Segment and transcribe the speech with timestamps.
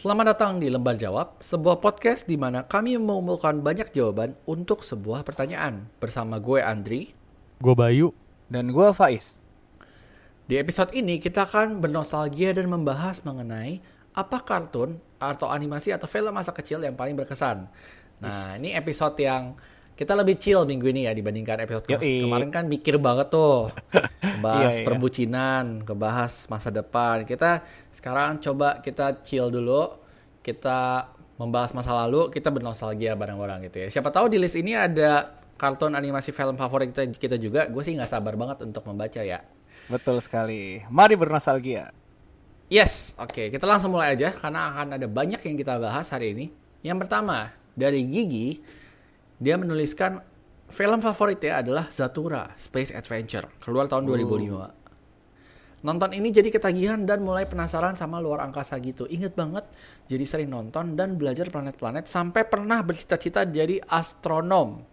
[0.00, 5.20] Selamat datang di Lembar Jawab, sebuah podcast di mana kami mengumpulkan banyak jawaban untuk sebuah
[5.28, 5.92] pertanyaan.
[6.00, 7.12] Bersama gue Andri.
[7.60, 8.08] Gue Bayu.
[8.48, 9.44] Dan gue Faiz.
[10.48, 13.84] Di episode ini kita akan bernostalgia dan membahas mengenai
[14.16, 17.68] apa kartun atau animasi atau film masa kecil yang paling berkesan.
[18.24, 19.52] Nah, ini episode yang
[20.00, 22.24] kita lebih chill minggu ini ya dibandingkan episode ke Yoi.
[22.24, 23.68] kemarin kan mikir banget tuh.
[24.40, 24.86] Bahas Iya, iya.
[24.88, 27.28] perbucinan, kebahas masa depan.
[27.28, 27.60] Kita
[27.92, 30.00] sekarang coba kita chill dulu.
[30.40, 31.04] Kita
[31.36, 33.88] membahas masa lalu, kita bernostalgia bareng-bareng gitu ya.
[33.92, 37.68] Siapa tahu di list ini ada kartun animasi film favorit kita, kita juga.
[37.68, 39.44] Gue sih nggak sabar banget untuk membaca ya.
[39.92, 40.80] Betul sekali.
[40.88, 41.92] Mari bernostalgia.
[42.72, 43.52] Yes, oke.
[43.52, 46.46] Kita langsung mulai aja karena akan ada banyak yang kita bahas hari ini.
[46.80, 48.79] Yang pertama, dari Gigi,
[49.40, 50.20] dia menuliskan
[50.68, 55.80] film favoritnya adalah Zatura Space Adventure, keluar tahun 2005.
[55.80, 59.08] Nonton ini jadi ketagihan dan mulai penasaran sama luar angkasa gitu.
[59.08, 59.64] Ingat banget,
[60.12, 64.84] jadi sering nonton dan belajar planet-planet sampai pernah bercita-cita jadi astronom.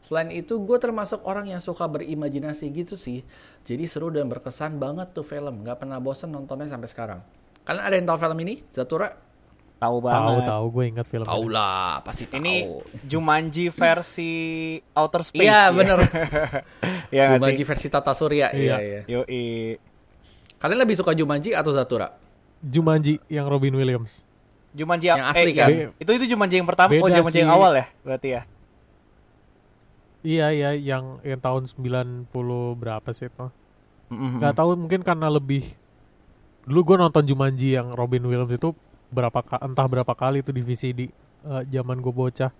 [0.00, 3.20] Selain itu, gue termasuk orang yang suka berimajinasi gitu sih.
[3.68, 5.64] Jadi seru dan berkesan banget tuh film.
[5.64, 7.20] Gak pernah bosen nontonnya sampai sekarang.
[7.64, 8.60] Kalian ada yang tahu film ini?
[8.68, 9.12] Zatura?
[9.74, 10.44] Tahu Tahu banget.
[10.46, 11.26] tahu gue ingat film.
[11.26, 12.40] Tahu lah, pasti tahu.
[12.40, 12.54] Ini
[13.02, 14.32] Jumanji versi
[14.90, 15.44] outer space.
[15.44, 15.74] Iya, ya.
[15.74, 15.98] bener.
[17.10, 17.68] Iya nggak Jumanji sih?
[17.68, 18.48] versi Tata Surya.
[18.50, 18.76] Iya, Iya.
[18.80, 19.00] iya.
[19.06, 19.76] Yoi.
[20.56, 22.16] Kalian lebih suka Jumanji atau Zatura?
[22.58, 24.24] Jumanji yang Robin Williams.
[24.72, 25.68] Jumanji Yang asli eh, kan?
[25.68, 25.88] iya.
[25.94, 26.90] Itu itu Jumanji yang pertama.
[26.90, 27.58] oh, Jumanji yang sih.
[27.60, 27.86] awal ya?
[28.00, 28.42] Berarti ya.
[30.24, 32.32] Iya iya yang yang tahun 90
[32.74, 33.46] berapa sih itu?
[34.08, 34.40] Mm-mm.
[34.40, 35.68] Gak tahu mungkin karena lebih
[36.64, 38.72] dulu gue nonton Jumanji yang Robin Williams itu
[39.08, 41.00] berapa ka- entah berapa kali itu di VCD
[41.44, 42.50] eh, zaman gue bocah.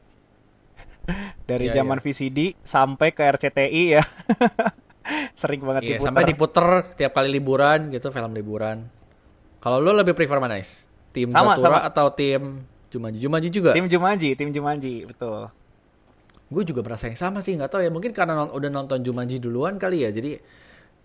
[1.49, 4.03] Dari Iya, zaman VCD sampai ke RCTI ya.
[5.37, 6.07] Sering banget Iya, diputar.
[6.09, 8.89] sampai diputer tiap kali liburan gitu, film liburan.
[9.61, 10.85] Kalau lu lebih prefer mana, Is?
[11.13, 11.89] Tim Sama, Zatura sama.
[11.89, 13.19] atau tim Jumanji?
[13.21, 13.71] Jumanji juga.
[13.77, 15.49] Tim Jumanji, tim Jumanji, betul.
[16.49, 17.91] Gue juga merasa yang sama sih, nggak tahu ya.
[17.93, 20.11] Mungkin karena non- udah nonton Jumanji duluan kali ya.
[20.11, 20.41] Jadi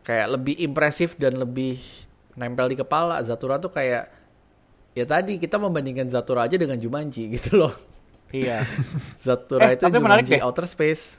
[0.01, 1.75] kayak lebih impresif dan lebih
[2.35, 3.19] nempel di kepala.
[3.21, 4.07] Zatura tuh kayak
[4.99, 7.73] ya tadi kita membandingkan Zatura aja dengan Jumanji gitu loh.
[8.29, 8.67] Iya.
[9.15, 10.43] Zatura Eh, itu tapi menarik Jumanji deh.
[10.43, 11.15] Outer Space.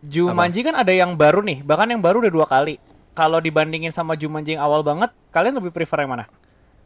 [0.00, 2.80] Jumanji kan ada yang baru nih, bahkan yang baru udah dua kali.
[3.12, 6.24] Kalau dibandingin sama Jumanji yang awal banget, kalian lebih prefer yang mana?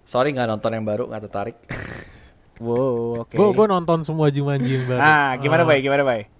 [0.03, 1.57] Sorry nggak nonton yang baru, nggak tertarik.
[2.63, 3.35] Wow, oke.
[3.35, 5.03] Gue gue nonton semua Jumanji yang baru.
[5.03, 5.79] Nah, gimana Eh, bay?
[5.83, 6.31] Gimana bay?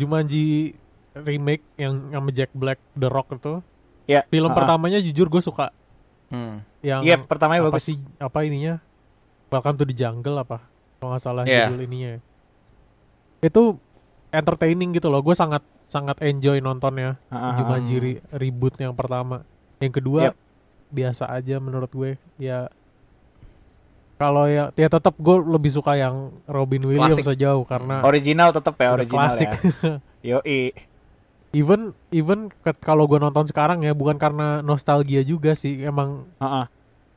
[0.00, 0.72] Jumanji
[1.12, 3.60] remake yang sama Jack Black The Rock itu.
[4.08, 4.24] Ya.
[4.32, 4.56] Film ah, ah.
[4.56, 5.68] pertamanya jujur gue suka.
[6.32, 6.64] Hmm.
[6.80, 7.84] Yang Iya, pertamanya apa bagus.
[7.84, 8.80] sih apa ininya?
[9.46, 10.64] Welcome to the Jungle apa?
[10.96, 11.68] Kalau nggak salah Iya.
[11.68, 12.12] judul ininya.
[13.38, 13.76] Itu
[14.30, 15.20] entertaining gitu loh.
[15.20, 17.20] Gue sangat sangat enjoy nontonnya.
[17.28, 19.44] Jumanji re- reboot yang pertama.
[19.76, 20.34] Yang kedua Yep.
[20.90, 22.10] biasa aja menurut gue.
[22.38, 22.72] Ya
[24.16, 27.34] kalau ya ya tetap gue lebih suka yang Robin Williams Klasik.
[27.34, 29.50] sejauh karena Original tetap ya, original klasik.
[29.50, 29.58] ya.
[30.38, 30.70] Yoi.
[31.52, 32.48] Even even
[32.80, 35.84] kalau gue nonton sekarang ya bukan karena nostalgia juga sih.
[35.84, 36.66] Emang Heeh.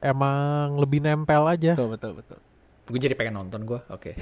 [0.03, 1.73] emang lebih nempel aja.
[1.73, 2.39] Betul, betul, betul.
[2.85, 3.79] Gue jadi pengen nonton gue.
[3.89, 4.13] Oke.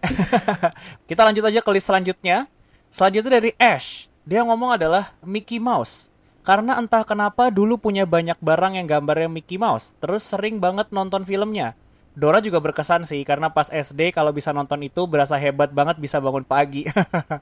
[1.08, 2.50] Kita lanjut aja ke list selanjutnya.
[2.90, 4.10] Selanjutnya dari Ash.
[4.26, 6.10] Dia ngomong adalah Mickey Mouse.
[6.42, 9.94] Karena entah kenapa dulu punya banyak barang yang gambarnya Mickey Mouse.
[10.02, 11.78] Terus sering banget nonton filmnya.
[12.10, 16.18] Dora juga berkesan sih karena pas SD kalau bisa nonton itu berasa hebat banget bisa
[16.18, 16.84] bangun pagi.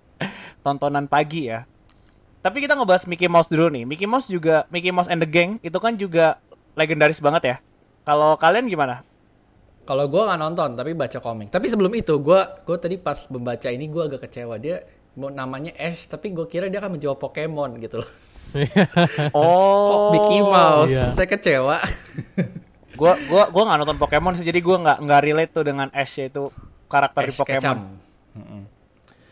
[0.64, 1.64] Tontonan pagi ya.
[2.44, 3.88] Tapi kita ngebahas Mickey Mouse dulu nih.
[3.88, 6.36] Mickey Mouse juga Mickey Mouse and the Gang itu kan juga
[6.76, 7.56] legendaris banget ya.
[8.04, 9.02] Kalau kalian gimana?
[9.88, 11.48] Kalau gue nggak nonton tapi baca komik.
[11.48, 14.84] Tapi sebelum itu gue gue tadi pas membaca ini gue agak kecewa dia
[15.18, 18.10] mau namanya Ash tapi gue kira dia akan menjawab Pokemon gitu loh.
[19.36, 20.92] Oh, Kok Mickey Mouse?
[20.92, 21.12] iya.
[21.12, 21.84] Saya kecewa.
[22.98, 26.18] gua gua gua nggak nonton Pokemon sih jadi gua nggak nggak relate tuh dengan Ash
[26.18, 26.50] yaitu
[26.90, 27.62] karakter di Ash Pokemon.
[27.62, 28.76] Ketchum.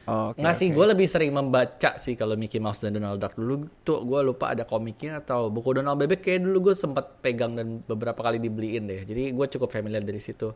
[0.07, 3.67] Oh, Nggak sih, gue lebih sering membaca sih kalau Mickey Mouse dan Donald Duck dulu
[3.83, 7.83] tuh gue lupa ada komiknya atau buku Donald Bebek kayak dulu gue sempat pegang dan
[7.83, 9.03] beberapa kali dibeliin deh.
[9.03, 10.55] Jadi gue cukup familiar dari situ.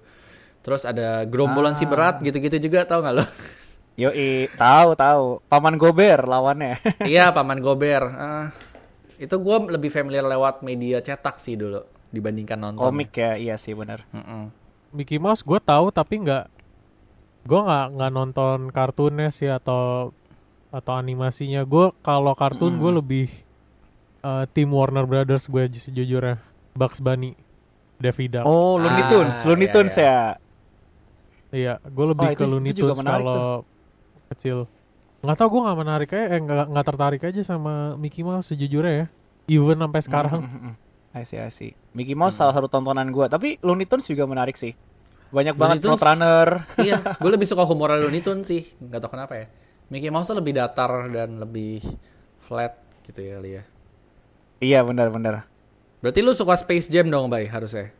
[0.63, 1.91] Terus ada gerombolan si Ah.
[1.91, 3.27] berat gitu-gitu juga tau nggak lo?
[4.07, 5.43] Yoi, tahu tahu.
[5.51, 6.79] Paman Gober lawannya.
[7.03, 8.07] iya Paman Gober.
[8.07, 8.55] Ah,
[9.19, 12.81] itu gue lebih familiar lewat media cetak sih dulu dibandingkan nonton.
[12.81, 14.03] Komik ya, iya sih benar.
[14.11, 14.51] Mm-mm.
[14.91, 16.51] Mickey Mouse gue tahu tapi nggak
[17.43, 20.11] gue nggak nggak nonton kartunnya sih atau
[20.69, 23.27] atau animasinya gue kalau kartun gue lebih
[24.21, 26.43] eh, tim Warner Brothers gue sejujurnya
[26.73, 27.39] Bugs Bunny
[27.97, 30.05] Daffy Duck Oh, Looney Ah, Tunes, Looney iya, Tunes iya.
[30.05, 30.21] ya.
[31.51, 33.43] iya gue lebih Oh, ke itu- Looney itu juga Tunes kalau
[34.29, 34.59] kecil
[35.21, 38.95] nggak tau gue nggak menarik aja eh nggak nggak tertarik aja sama Mickey Mouse sejujurnya
[38.97, 39.07] ya
[39.49, 40.75] even sampai sekarang Mm, mm, mm.
[41.11, 41.75] I see, I see.
[41.91, 44.79] Mickey Mouse salah satu tontonan gua, tapi Looney Tunes juga menarik sih.
[45.35, 45.99] Banyak Looney banget Tunes.
[45.99, 46.49] Roadrunner.
[46.87, 48.63] iya, gue lebih suka humor Looney Tunes sih.
[48.79, 49.47] Nggak tau kenapa ya.
[49.91, 51.83] Mickey Mouse tuh lebih datar dan lebih
[52.47, 52.79] flat
[53.11, 53.63] gitu ya kali ya.
[54.63, 55.51] Iya benar-benar.
[55.99, 57.91] Berarti lu suka Space Jam dong, Bay, harusnya.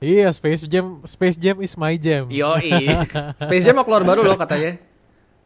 [0.00, 2.30] Iya, Space Jam, Space Jam is my jam.
[2.30, 2.72] Yoi.
[3.44, 4.80] Space Jam mau keluar baru loh katanya.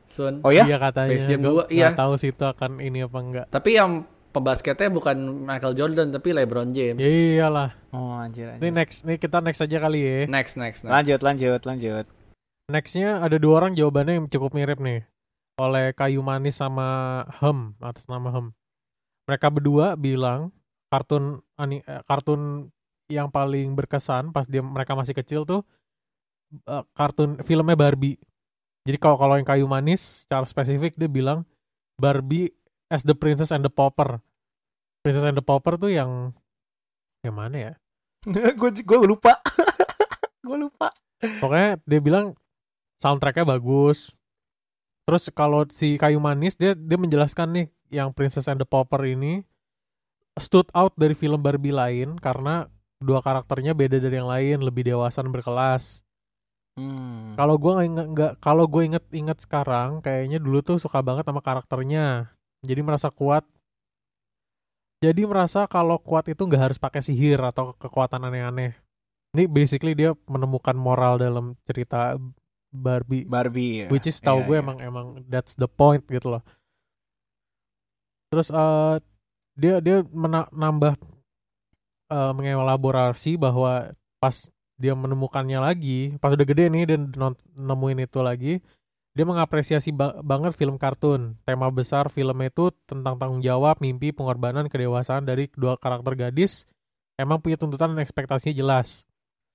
[0.07, 0.45] Sun.
[0.47, 0.63] Oh ya?
[0.63, 1.11] Iya katanya.
[1.11, 1.91] Space Jam Gua 2, iya.
[1.91, 3.47] nggak tahu sih itu akan ini apa enggak.
[3.51, 6.99] Tapi yang pembasketnya bukan Michael Jordan tapi LeBron James.
[6.99, 7.71] Ya iyalah.
[7.95, 8.75] Oh anjir, Ini anjir.
[8.75, 10.19] next, nih kita next aja kali ya.
[10.27, 10.91] Next, next, next.
[10.91, 12.07] Lanjut, lanjut, lanjut.
[12.67, 15.07] Nextnya ada dua orang jawabannya yang cukup mirip nih.
[15.55, 18.51] Oleh Kayu Manis sama Hem atas nama Hem.
[19.31, 20.51] Mereka berdua bilang
[20.91, 22.69] kartun ani, eh, kartun
[23.07, 25.63] yang paling berkesan pas dia mereka masih kecil tuh
[26.67, 28.19] eh, kartun filmnya Barbie.
[28.85, 31.47] Jadi kalau kalau yang Kayu Manis secara spesifik dia bilang
[31.97, 32.51] Barbie
[32.95, 34.23] as the Princess and the Pauper.
[35.03, 36.31] Princess and the Pauper tuh yang
[37.27, 37.73] yang mana ya?
[38.61, 39.43] gue gue lupa.
[40.47, 40.95] gue lupa.
[41.43, 42.39] Pokoknya dia bilang
[43.03, 44.15] soundtracknya bagus.
[45.05, 49.43] Terus kalau si Kayu Manis dia dia menjelaskan nih yang Princess and the Pauper ini
[50.39, 52.71] stood out dari film Barbie lain karena
[53.05, 56.01] dua karakternya beda dari yang lain, lebih dewasa dan berkelas.
[56.75, 57.39] Hmm.
[57.39, 62.35] Kalau inget- nggak kalau gue inget-inget sekarang, kayaknya dulu tuh suka banget sama karakternya.
[62.65, 63.45] Jadi merasa kuat.
[65.05, 68.73] Jadi merasa kalau kuat itu nggak harus pakai sihir atau kekuatan aneh-aneh.
[69.37, 72.17] Ini basically dia menemukan moral dalam cerita
[72.75, 73.85] Barbie, Barbie.
[73.85, 73.89] ya.
[73.93, 74.63] which is tahu Iya, gue iya.
[74.65, 76.43] emang emang that's the point gitu loh.
[78.33, 78.97] Terus eh
[79.55, 80.97] dia dia mena- nambah
[82.11, 87.01] eh, mengelaborasi bahwa pas dia menemukannya lagi, pas udah gede nih dan
[87.55, 88.53] nemuin itu lagi,
[89.15, 91.39] dia mengapresiasi ba- banget film kartun.
[91.47, 96.67] Tema besar film itu tentang tanggung jawab, mimpi, pengorbanan, kedewasaan dari kedua karakter gadis.
[97.15, 99.07] Emang punya tuntutan dan ekspektasinya jelas.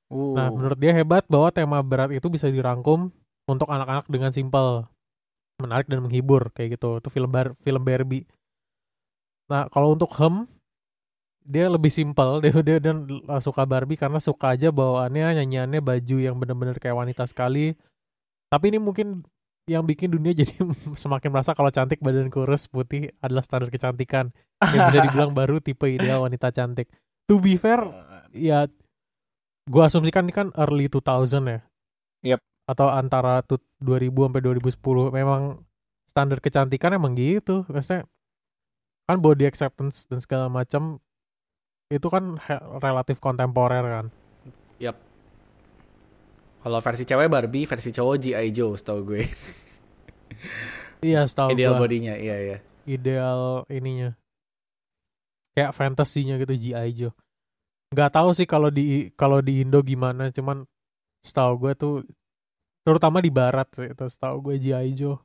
[0.07, 0.31] Uh.
[0.31, 3.11] Nah, menurut dia hebat bahwa tema berat itu bisa dirangkum
[3.51, 4.88] untuk anak-anak dengan simpel,
[5.59, 7.03] menarik dan menghibur kayak gitu.
[7.03, 8.23] Itu film bar film Barbie.
[9.51, 10.47] Nah, kalau untuk Hem
[11.44, 13.03] dia lebih simpel, dia dia dan
[13.44, 17.75] suka Barbie karena suka aja bawaannya, nyanyiannya, baju yang bener-bener kayak wanita sekali.
[18.47, 19.27] Tapi ini mungkin
[19.69, 20.57] yang bikin dunia jadi
[20.98, 24.33] semakin merasa kalau cantik badan kurus putih adalah standar kecantikan
[24.66, 26.89] yang bisa dibilang baru tipe ideal wanita cantik.
[27.30, 27.86] To be fair,
[28.33, 28.66] ya
[29.69, 31.62] gua asumsikan ini kan early 2000 ya.
[32.36, 32.42] Yep.
[32.66, 35.42] Atau antara tu- 2000 sampai 2010 memang
[36.10, 37.69] standar kecantikan emang gitu.
[37.69, 38.10] Maksudnya
[39.06, 40.98] kan body acceptance dan segala macam
[41.89, 42.38] itu kan
[42.81, 44.06] relatif kontemporer kan.
[44.77, 45.08] Yap.
[46.59, 48.47] Kalau versi cewek Barbie, versi cowok G.I.
[48.51, 49.23] Joe setahu gue.
[51.00, 52.57] Iya, setahu Ideal gua bodinya, iya iya.
[52.83, 54.11] ideal ininya.
[55.56, 56.91] Kayak fantasinya gitu G.I.
[56.91, 57.15] Joe.
[57.95, 60.67] Nggak tahu sih kalau di kalau di Indo gimana, cuman
[61.23, 61.94] setahu gue tuh
[62.83, 64.91] terutama di barat sih, itu setahu gue G.I.
[64.91, 65.17] Joe.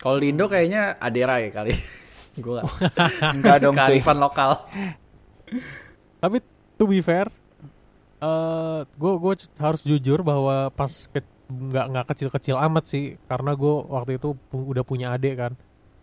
[0.00, 1.76] Kalau di Indo kayaknya Adera ya kali.
[2.44, 2.60] gue
[3.36, 4.00] Enggak dong, cuy.
[4.00, 4.64] kearifan lokal.
[6.20, 6.40] Tapi
[6.80, 7.28] to be fair,
[8.26, 13.74] eh gue gue harus jujur bahwa pas ke, nggak nggak kecil-kecil amat sih, karena gue
[13.86, 15.52] waktu itu pu- udah punya adik kan.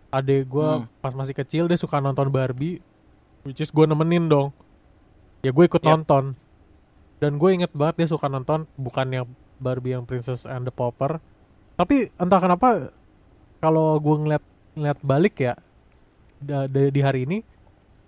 [0.10, 0.88] Adik gue Hmm.
[1.04, 2.80] pas masih kecil dia suka nonton Barbie,
[3.44, 4.56] which is gue nemenin dong.
[5.44, 5.90] Ya gue ikut Yap.
[5.92, 6.40] nonton.
[7.20, 9.28] Dan gue inget banget dia suka nonton bukan yang
[9.60, 11.20] Barbie yang Princess and the Pauper.
[11.76, 12.92] Tapi entah kenapa
[13.58, 14.44] kalau gue ngeliat
[14.76, 15.54] ngeliat balik ya
[16.68, 17.38] di hari ini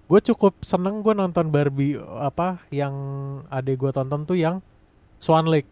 [0.06, 2.94] gue cukup seneng gue nonton Barbie apa yang
[3.50, 4.62] adek gue tonton tuh yang
[5.18, 5.66] Swan Lake.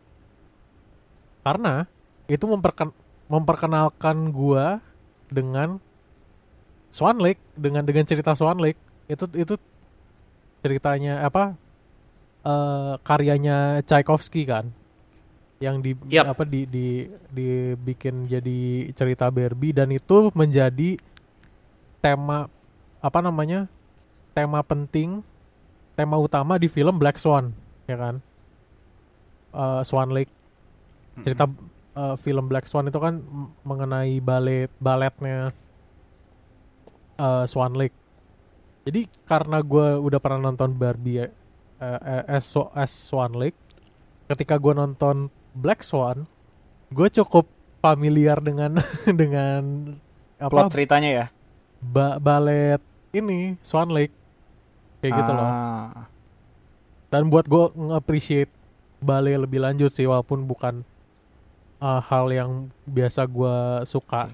[1.46, 1.86] Karena
[2.26, 2.96] itu memperken-
[3.30, 4.82] memperkenalkan gue
[5.30, 5.78] dengan
[6.90, 8.80] Swan Lake dengan dengan cerita Swan Lake.
[9.06, 9.58] Itu itu
[10.66, 11.54] ceritanya apa
[12.44, 14.74] eh karyanya Tchaikovsky kan?
[15.62, 16.34] Yang di Yap.
[16.34, 20.98] apa di di dibikin jadi cerita Barbie dan itu menjadi
[22.02, 22.50] tema
[23.00, 23.70] apa namanya
[24.34, 25.22] tema penting
[25.94, 27.54] tema utama di film Black Swan
[27.86, 28.16] ya kan?
[29.54, 30.34] Eh, Swan Lake.
[31.22, 31.46] Cerita
[31.94, 33.22] eh, film Black Swan itu kan
[33.62, 35.54] mengenai balet baletnya
[37.18, 37.94] eh, Swan Lake.
[38.84, 41.30] Jadi karena gue udah pernah nonton Barbie eh,
[41.80, 43.56] eh, as, as Swan Lake
[44.28, 46.26] ketika gue nonton Black Swan
[46.90, 47.46] gue cukup
[47.80, 48.80] familiar dengan
[49.22, 49.94] dengan
[50.40, 50.50] apa?
[50.50, 51.26] Plot ceritanya ya.
[51.80, 52.82] ba- balet
[53.14, 54.16] ini Swan Lake
[55.04, 56.08] kayak gitu loh Ah.
[57.12, 58.52] dan buat gue nge-appreciate
[59.04, 60.88] ballet lebih lanjut sih walaupun bukan
[61.78, 62.52] uh, hal yang
[62.88, 64.32] biasa gue suka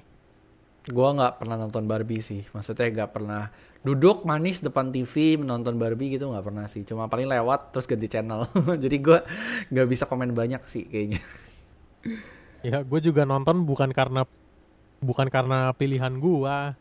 [0.90, 2.42] Gue nggak pernah nonton Barbie sih.
[2.50, 3.54] Maksudnya nggak pernah
[3.86, 6.82] duduk manis depan TV menonton Barbie gitu nggak pernah sih.
[6.82, 8.50] Cuma paling lewat terus ganti channel.
[8.84, 9.20] Jadi gue
[9.70, 11.22] nggak bisa komen banyak sih kayaknya.
[12.60, 14.28] Ya, gue juga nonton bukan karena
[15.00, 16.76] bukan karena pilihan gua.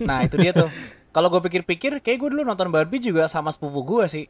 [0.00, 0.70] Nah itu dia tuh.
[1.08, 4.26] Kalau gue pikir-pikir, kayak gue dulu nonton Barbie juga sama sepupu gue sih.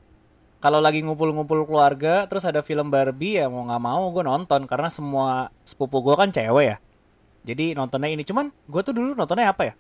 [0.59, 4.91] Kalau lagi ngumpul-ngumpul keluarga, terus ada film Barbie ya mau nggak mau gue nonton karena
[4.91, 6.77] semua sepupu gue kan cewek ya.
[7.47, 8.27] Jadi nontonnya ini.
[8.27, 9.75] Cuman gue tuh dulu nontonnya apa ya?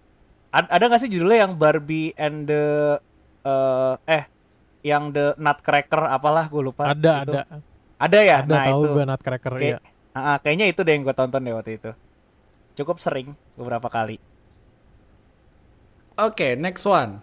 [0.54, 2.96] A- ada nggak sih judulnya yang Barbie and the
[3.42, 4.24] eh eh
[4.86, 6.94] yang the Nutcracker apalah gue lupa.
[6.94, 7.32] Ada, Itu.
[7.34, 7.40] ada.
[7.98, 8.36] Ada ya.
[8.46, 8.90] Ada nah tahu itu.
[8.94, 10.18] gue Nutcracker Kayak, ya.
[10.18, 11.90] Ah, kayaknya itu deh yang gue tonton deh waktu itu.
[12.78, 14.22] Cukup sering beberapa kali.
[16.18, 17.22] Oke, next one.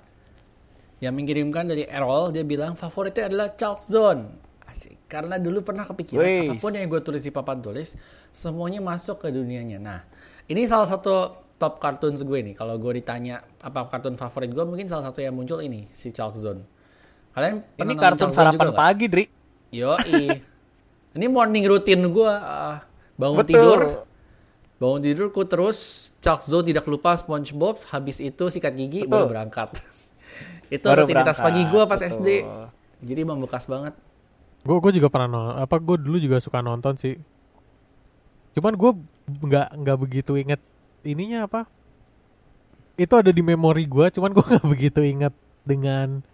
[1.03, 4.31] Yang mengirimkan dari Errol, dia bilang favoritnya adalah Charles Zone.
[4.63, 4.95] Asik.
[5.11, 6.55] Karena dulu pernah kepikiran, Wih.
[6.55, 7.99] apa pun yang gue tulis di papan tulis,
[8.31, 9.83] semuanya masuk ke dunianya.
[9.83, 9.99] Nah,
[10.47, 12.55] ini salah satu top cartoons gue nih.
[12.55, 16.39] Kalau gue ditanya apa kartun favorit gue, mungkin salah satu yang muncul ini, si Charles
[16.39, 16.63] Zone.
[17.35, 19.25] Kalian Ini pernah kartun Charles sarapan juga pagi, Dri.
[19.75, 20.23] Yoi.
[21.19, 22.31] ini morning routine gue.
[22.31, 22.79] ah,
[23.19, 23.51] bangun Betul.
[23.51, 23.81] tidur,
[24.79, 29.13] bangun tidur ku terus Chuck Zone tidak lupa SpongeBob, habis itu sikat gigi Betul.
[29.13, 29.77] baru berangkat.
[30.73, 32.13] itu Baru rutinitas berangkat, pagi gue pas betul.
[32.17, 32.29] SD.
[33.05, 33.93] Jadi membekas banget.
[34.65, 35.55] Gue gue juga pernah nonton.
[35.61, 37.21] Apa gue dulu juga suka nonton sih.
[38.57, 38.91] Cuman gue
[39.45, 40.57] nggak nggak begitu inget
[41.05, 41.69] ininya apa.
[42.97, 46.25] Itu ada di memori gue, cuman gue nggak begitu inget dengan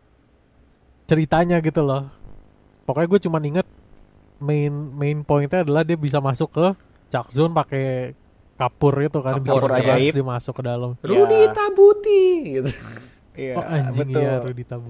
[1.03, 2.07] ceritanya gitu loh.
[2.87, 3.67] Pokoknya gue cuman inget
[4.39, 6.65] main main pointnya adalah dia bisa masuk ke
[7.11, 8.15] Chuck Zone pakai
[8.61, 10.13] kapur itu kan Kapur biar ajaib.
[10.13, 10.93] dia masuk ke dalam.
[11.01, 11.49] Rudy Ya.
[11.49, 12.69] Tabuti gitu.
[13.31, 14.21] Iya, oh anjing betul.
[14.21, 14.87] ya Rudy Tabu.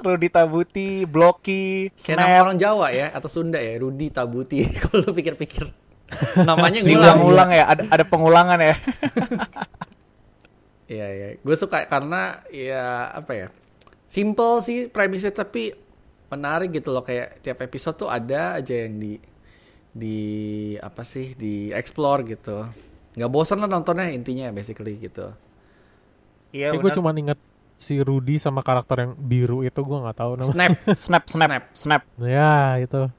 [0.00, 4.64] Rudi Tabuti, Blocky, Kayak nama Snap, orang Jawa ya atau Sunda ya, Rudy Tabuti.
[4.80, 5.68] Kalau lu pikir-pikir.
[6.40, 6.88] Namanya ngulang.
[6.88, 8.74] diulang-ulang ya, ada ada pengulangan ya.
[10.88, 11.28] Iya, iya.
[11.44, 13.48] Gue suka karena ya apa ya?
[14.08, 15.76] Simple sih premisnya tapi
[16.32, 19.20] menarik gitu loh kayak tiap episode tuh ada aja yang di
[19.92, 20.18] di
[20.80, 22.64] apa sih di explore gitu.
[23.18, 25.34] Nggak bosan lah nontonnya intinya basically gitu.
[26.48, 27.36] Iya, Eh gue cuma inget
[27.74, 30.54] si Rudy sama karakter yang biru itu gue nggak tahu namanya.
[30.54, 30.72] Snap.
[31.04, 31.62] snap, snap, Snap.
[31.74, 32.02] snap.
[32.18, 33.10] Ya itu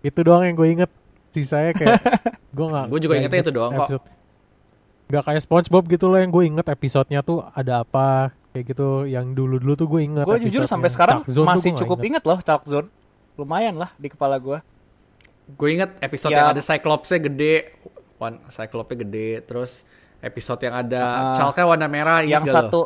[0.00, 0.90] itu doang yang gue inget
[1.30, 2.00] sisanya kayak
[2.56, 3.88] gue nggak Gua juga ingetnya inget itu doang kok.
[5.04, 9.32] Nggak kayak SpongeBob gitu loh yang gue inget episodenya tuh ada apa kayak gitu yang
[9.32, 12.20] dulu dulu tuh gue inget Gue jujur sampai sekarang masih cukup inget.
[12.20, 12.88] inget loh Chalk Zone.
[13.34, 14.58] Lumayan lah di kepala gue.
[15.50, 16.40] Gue inget episode Ya.
[16.40, 17.76] yang ada Cyclopsnya gede,
[18.48, 19.82] Cyclopsnya gede, terus
[20.24, 21.34] episode yang ada Ah.
[21.36, 22.56] Chalknya warna merah Yang gak lo?
[22.56, 22.80] satu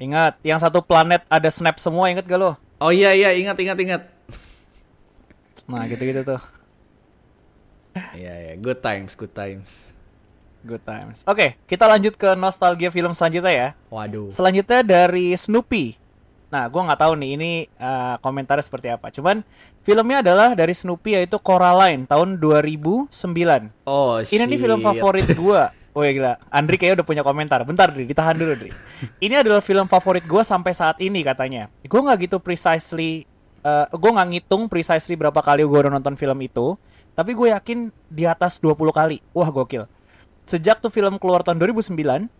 [0.00, 2.56] Ingat, yang satu planet ada snap semua inget gak lo?
[2.80, 4.02] Oh iya iya ingat ingat ingat.
[5.68, 6.40] Nah gitu-gitu tuh.
[8.16, 9.92] Iya iya good times good times.
[10.60, 11.24] Good times.
[11.24, 13.68] Oke, kita lanjut ke nostalgia film selanjutnya ya.
[13.88, 14.28] Waduh.
[14.28, 15.96] Selanjutnya dari Snoopy.
[16.50, 19.08] Nah, gua nggak tahu nih ini eh, komentarnya seperti apa.
[19.14, 19.46] Cuman
[19.86, 23.10] filmnya adalah dari Snoopy yaitu Coraline tahun 2009.
[23.86, 24.86] Oh Ini nih film shit.
[24.86, 25.70] favorit gua.
[25.90, 27.58] Oh ya gila, Andri kayaknya udah punya komentar.
[27.66, 28.70] Bentar, Dri, ditahan dulu, Dri.
[29.18, 31.66] Ini adalah film favorit gua sampai saat ini katanya.
[31.86, 33.26] Gua nggak gitu precisely,
[33.62, 36.78] eh gue nggak ngitung precisely berapa kali gua udah nonton film itu.
[37.10, 39.18] Tapi gue yakin di atas 20 kali.
[39.34, 39.84] Wah gokil.
[40.46, 42.30] Sejak tuh film keluar tahun 2009,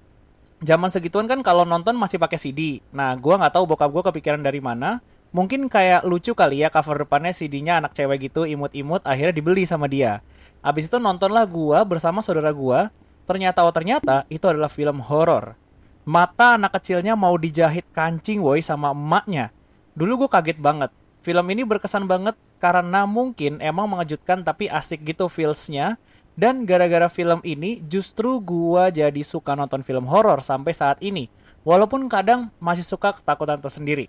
[0.61, 2.85] zaman segituan kan kalau nonton masih pakai CD.
[2.93, 5.01] Nah, gua nggak tahu bokap gua kepikiran dari mana.
[5.31, 9.87] Mungkin kayak lucu kali ya cover depannya CD-nya anak cewek gitu imut-imut akhirnya dibeli sama
[9.87, 10.27] dia.
[10.59, 12.91] Abis itu nontonlah gua bersama saudara gua.
[13.31, 15.55] Ternyata oh ternyata itu adalah film horor.
[16.03, 19.55] Mata anak kecilnya mau dijahit kancing woi sama emaknya.
[19.95, 20.91] Dulu gue kaget banget.
[21.21, 26.01] Film ini berkesan banget karena mungkin emang mengejutkan tapi asik gitu feelsnya.
[26.41, 31.29] Dan gara-gara film ini justru gua jadi suka nonton film horor sampai saat ini.
[31.69, 34.09] Walaupun kadang masih suka ketakutan tersendiri.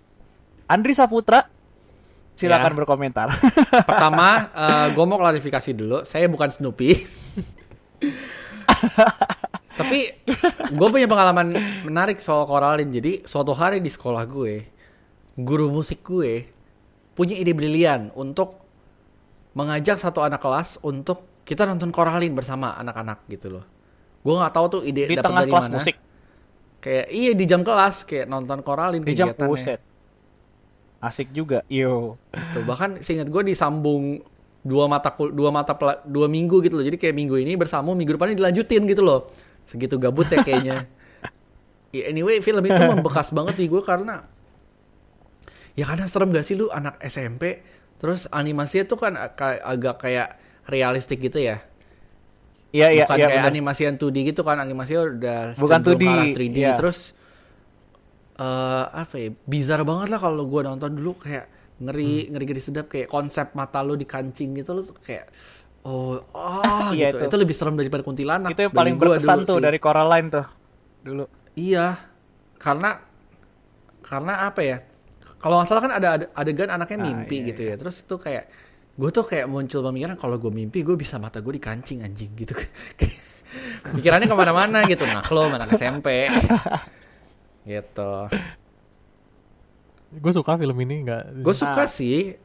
[0.63, 1.51] Andri Saputra,
[2.39, 2.77] silakan Ya.
[2.79, 3.27] berkomentar.
[3.89, 4.47] Pertama,
[4.95, 6.07] gue mau klarifikasi dulu.
[6.07, 6.89] Saya bukan Snoopy.
[9.81, 10.00] Tapi
[10.71, 11.51] gue punya pengalaman
[11.83, 12.95] menarik soal Coraline.
[12.95, 14.63] Jadi suatu hari di sekolah gue,
[15.35, 16.47] guru musik gue
[17.11, 18.55] punya ide brilian untuk
[19.51, 23.65] mengajak satu anak kelas untuk kita nonton Coraline bersama anak-anak gitu loh.
[24.21, 25.75] Gue nggak tahu tuh ide Di tengah dari kelas mana.
[25.81, 25.95] musik.
[26.81, 29.81] Kayak iya di jam kelas kayak nonton Coraline Di jam puset.
[31.01, 31.65] Asik juga.
[31.65, 32.21] Yo.
[32.53, 34.21] Tuh, bahkan seingat gue disambung
[34.62, 35.74] dua mata dua mata
[36.05, 36.86] dua minggu gitu loh.
[36.86, 39.29] Jadi kayak minggu ini bersama minggu depannya dilanjutin gitu loh.
[39.65, 40.77] Segitu gabut ya kayaknya.
[41.91, 44.24] Ya, anyway, film itu membekas banget di gue karena
[45.75, 47.63] ya karena serem gak sih lu anak SMP
[48.00, 51.63] terus animasinya tuh kan ag- agak kayak realistik gitu ya.
[52.71, 53.27] Iya iya Bukan iya.
[53.27, 53.51] kayak bener.
[53.51, 56.71] animasi yang 2D gitu kan animasinya udah Bukan cenderung 2D, ke arah 3D iya.
[56.73, 56.99] terus
[58.33, 61.45] eh apa ya bizar banget lah kalau gue nonton dulu kayak
[61.77, 62.31] ngeri Hmm.
[62.31, 65.27] ngeri ngeri sedap kayak konsep mata lu dikancing gitu lu kayak
[65.81, 67.17] Oh, ah Iya, gitu.
[67.17, 67.25] itu.
[67.25, 67.35] Itu.
[67.41, 68.53] lebih serem daripada kuntilanak.
[68.53, 69.65] itu yang paling gua berkesan tuh sih.
[69.65, 70.45] dari Coraline tuh
[71.01, 71.25] dulu.
[71.57, 71.97] Iya,
[72.55, 73.01] karena
[74.01, 74.77] karena apa ya?
[75.37, 77.75] Kalau nggak salah kan ada, adegan anaknya Ah, mimpi iya, gitu ya.
[77.75, 78.45] Terus itu kayak
[79.01, 82.53] gue tuh kayak muncul pemikiran kalau gue mimpi gue bisa mata gue dikancing anjing gitu.
[83.98, 85.01] Pikirannya ke mana-mana gitu.
[85.03, 86.29] Nah lo anak SMP
[87.65, 88.12] gitu.
[90.12, 91.41] Gue suka film ini nggak.
[91.41, 91.89] Gue suka Ah.
[91.89, 92.38] sih,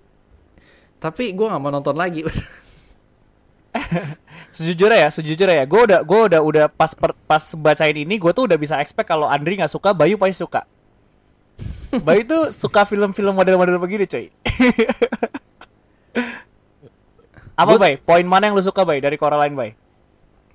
[0.96, 2.24] tapi gue nggak mau nonton lagi.
[4.48, 8.32] Sejujurnya ya, sejujurnya ya, gue udah gue udah udah pas per- pas bacain ini, gue
[8.32, 10.64] tuh udah bisa expect kalau Andri nggak suka, Bayu pasti suka.
[12.00, 14.32] Bayu tuh suka film-film model-model begini, coy.
[17.56, 17.94] Apa, Gua- Bay?
[17.96, 19.70] Poin mana yang lu suka, Bay, dari Coraline, Bay?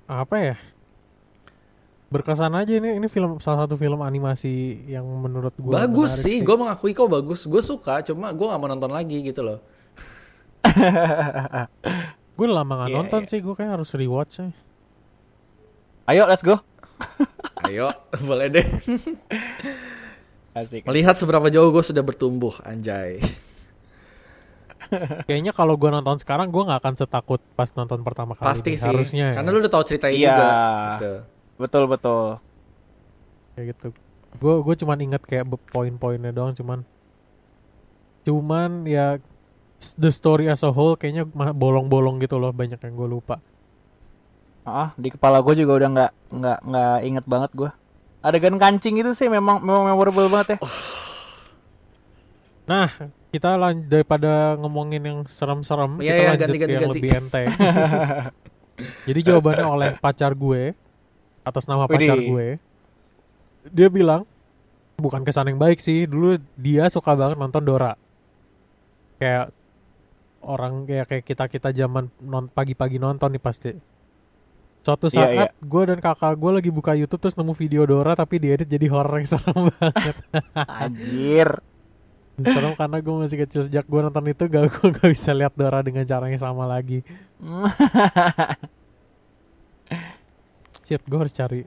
[0.06, 0.56] Apa ya?
[2.08, 4.52] Berkesan aja ini ini film salah satu film animasi
[4.86, 7.42] yang menurut gue bagus sih, gue mengakui kok bagus.
[7.42, 9.58] Gue suka, cuma gue nggak mau nonton lagi gitu loh.
[12.32, 13.28] Gue lama nggak Iya, nonton iya.
[13.28, 14.52] sih, gue kayak harus rewatch sih.
[16.04, 16.60] Ayo, let's go.
[17.68, 18.66] Ayo, boleh deh.
[20.52, 20.84] Asik.
[20.84, 23.20] Melihat seberapa jauh gue sudah bertumbuh, anjay.
[25.28, 28.46] Kayaknya kalau gue nonton sekarang gue nggak akan setakut pas nonton pertama kali.
[28.48, 28.84] Pasti sih.
[28.84, 29.32] Harusnya.
[29.32, 29.36] ya.
[29.40, 30.26] Karena lu udah tahu ceritanya Iya.
[30.28, 30.46] juga.
[30.96, 31.12] Gitu.
[31.58, 32.24] Betul, betul.
[33.52, 33.86] kayak gitu.
[34.40, 36.88] Gue gue cuman inget kayak poin-poinnya doang, cuman
[38.22, 39.18] cuman ya
[39.98, 43.42] the story as a whole kayaknya bolong-bolong gitu loh banyak yang gue lupa.
[44.62, 47.70] Ah, di kepala gue juga udah nggak nggak nggak inget banget gue.
[48.22, 50.58] Adegan kancing itu sih memang memang memorable banget ya.
[52.64, 52.88] Nah,
[53.32, 56.92] kita lan daripada ngomongin yang serem-serem, Iya, kita iya, lanjut ganti, ke ganti, yang ganti.
[57.00, 57.46] lebih enteng.
[59.08, 60.76] Jadi jawabannya oleh pacar gue
[61.42, 62.28] atas nama pacar Widih.
[62.28, 62.48] gue.
[63.68, 64.28] Dia bilang
[64.94, 66.04] bukan kesan yang baik sih.
[66.04, 67.96] Dulu dia suka banget nonton Dora.
[69.16, 69.54] Kayak
[70.42, 73.72] orang kayak kayak kita kita zaman non pagi-pagi nonton nih pasti.
[74.82, 75.46] Suatu Iya, saat iya.
[75.56, 79.22] gue dan kakak gue lagi buka YouTube terus nemu video Dora tapi diedit jadi horror
[79.22, 80.16] yang serem banget.
[80.58, 81.48] Anjir.
[82.48, 85.84] serem karena gue masih kecil sejak gue nonton itu gak gue gak bisa lihat Dora
[85.84, 87.04] dengan cara yang sama lagi.
[90.88, 91.64] Shit, gue harus cari.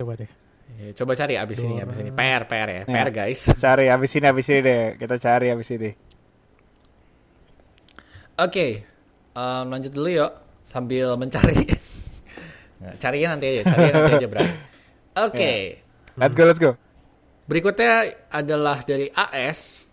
[0.00, 0.30] Coba deh.
[0.78, 2.10] Ya, coba cari abis ini, abis ini.
[2.14, 2.82] PR, PR ya.
[2.84, 2.86] Ya.
[2.86, 3.40] PR guys.
[3.64, 4.82] cari habis ini habis ini deh.
[4.96, 5.90] Kita cari habis ini.
[8.38, 8.86] Oke,
[9.34, 10.32] em, lanjut dulu yuk.
[10.62, 11.64] Sambil mencari.
[12.78, 14.48] Nah, Carinya nanti aja, carinya nanti aja, Bray.
[15.26, 15.82] Oke.
[16.14, 16.78] Let's go, let's go.
[17.48, 19.88] Berikutnya adalah dari AS.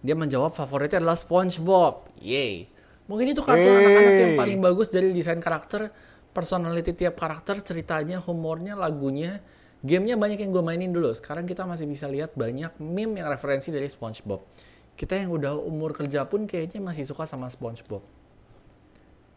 [0.00, 2.16] Dia menjawab favoritnya adalah SpongeBob.
[2.24, 2.64] Yay.
[3.04, 5.92] Mungkin itu kartun anak-anak yang paling bagus dari desain karakter,
[6.32, 9.44] personality tiap karakter, ceritanya, humornya, lagunya.
[9.84, 11.12] Gamenya banyak yang gue mainin dulu.
[11.12, 14.40] Sekarang kita masih bisa lihat banyak meme yang referensi dari SpongeBob.
[14.96, 18.00] Kita yang udah umur kerja pun kayaknya masih suka sama SpongeBob.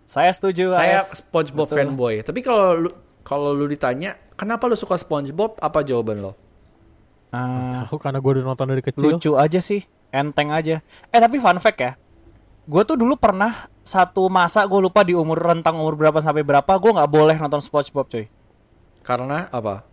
[0.08, 1.28] Saya setuju, Saya AS.
[1.28, 1.78] SpongeBob Betul.
[1.84, 2.16] fanboy.
[2.24, 2.88] Tapi kalau
[3.28, 5.60] kalau lu ditanya, kenapa lu suka SpongeBob?
[5.60, 6.47] Apa jawaban lo?
[7.28, 9.20] Ah, Tahu karena gue udah nonton dari kecil.
[9.20, 10.80] lucu aja sih, enteng aja.
[11.12, 11.92] Eh tapi fun fact ya,
[12.64, 16.68] gue tuh dulu pernah satu masa gue lupa di umur rentang umur berapa sampai berapa
[16.68, 18.26] gue nggak boleh nonton SpongeBob cuy.
[19.04, 19.84] Karena apa?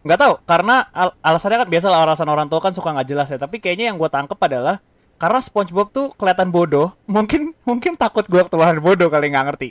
[0.00, 3.28] Nggak tahu, karena al- alasannya kan biasa lah alasan orang tua kan suka nggak jelas
[3.28, 3.38] ya.
[3.38, 4.80] Tapi kayaknya yang gue tangkep adalah
[5.14, 9.68] karena SpongeBob tuh kelihatan bodoh, mungkin mungkin takut gue ketularan bodoh kali nggak ngerti.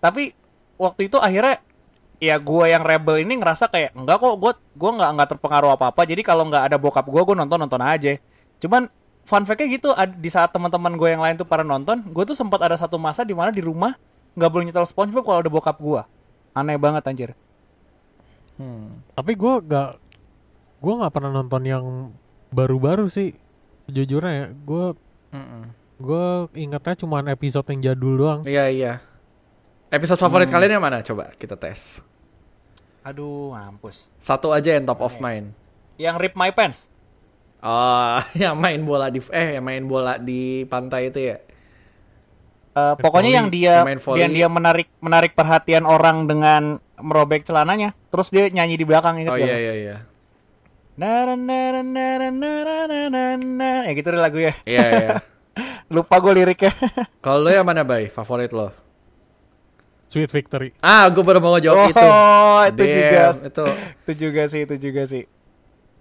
[0.00, 0.32] Tapi
[0.80, 1.60] waktu itu akhirnya
[2.16, 5.92] ya gue yang rebel ini ngerasa kayak enggak kok gue gue nggak nggak terpengaruh apa
[5.92, 6.02] apa.
[6.08, 8.16] Jadi kalau nggak ada bokap gue gue nonton nonton aja.
[8.60, 8.88] Cuman
[9.26, 12.62] fun fact-nya gitu di saat teman-teman gue yang lain tuh pada nonton, gue tuh sempat
[12.62, 13.98] ada satu masa di mana di rumah
[14.38, 16.02] nggak boleh nyetel SpongeBob kalau ada bokap gue.
[16.56, 17.30] Aneh banget anjir.
[18.56, 19.04] Hmm.
[19.12, 20.00] Tapi gue gak
[20.80, 21.84] gue nggak pernah nonton yang
[22.52, 23.36] baru-baru sih.
[23.86, 24.84] Sejujurnya ya, gue
[25.36, 25.62] Mm-mm.
[26.00, 26.24] gue
[26.58, 28.40] ingatnya cuma episode yang jadul doang.
[28.48, 28.92] Iya iya.
[29.86, 30.54] Episode favorit Hmm.
[30.58, 30.98] kalian yang mana?
[31.02, 32.02] Coba kita tes.
[33.06, 34.10] Aduh, mampus.
[34.18, 35.22] Satu aja yang top of Oke.
[35.22, 35.54] mind.
[35.94, 36.90] Yang rip my pants.
[37.62, 41.38] Oh, yang main bola di eh yang main bola di pantai itu ya.
[42.76, 43.80] Eh, Main pokoknya yang dia
[44.20, 49.32] yang dia menarik menarik perhatian orang dengan merobek celananya, terus dia nyanyi di belakang inget
[49.32, 49.96] Oh iya iya iya.
[53.88, 54.52] Ya gitu deh lagu ya.
[54.68, 55.08] Iya iya.
[55.88, 56.72] Lupa gue liriknya.
[57.24, 58.12] Kalau lo yang mana, Bay?
[58.12, 58.85] Favorit lo?
[60.16, 60.72] Sweet Victory.
[60.80, 62.08] Ah, gue baru mau jawab oh, itu.
[62.72, 63.22] itu Damn, juga.
[63.44, 63.64] Itu.
[64.08, 65.28] Itu juga sih, itu juga sih.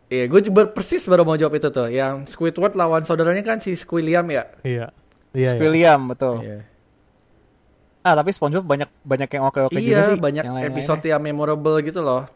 [0.08, 1.91] Iya, gue juga persis baru mau jawab itu tuh.
[1.91, 4.47] Yang Squidward lawan saudaranya kan si Squilliam ya.
[4.63, 4.88] Iya.
[5.36, 5.43] Iya.
[5.43, 5.49] iya.
[5.51, 6.39] Squilliam, betul.
[6.39, 6.63] Iya.
[8.06, 10.17] Ah, tapi SpongeBob banyak banyak yang oke-oke juga Iya, sih.
[10.21, 12.30] banyak yang episode yang memorable gitu loh.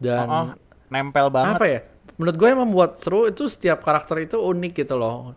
[0.00, 0.46] Dan Oh, oh,
[0.88, 1.54] nempel banget.
[1.54, 1.80] apa ya?
[2.16, 5.36] Menurut gue yang membuat seru itu setiap karakter itu unik gitu loh.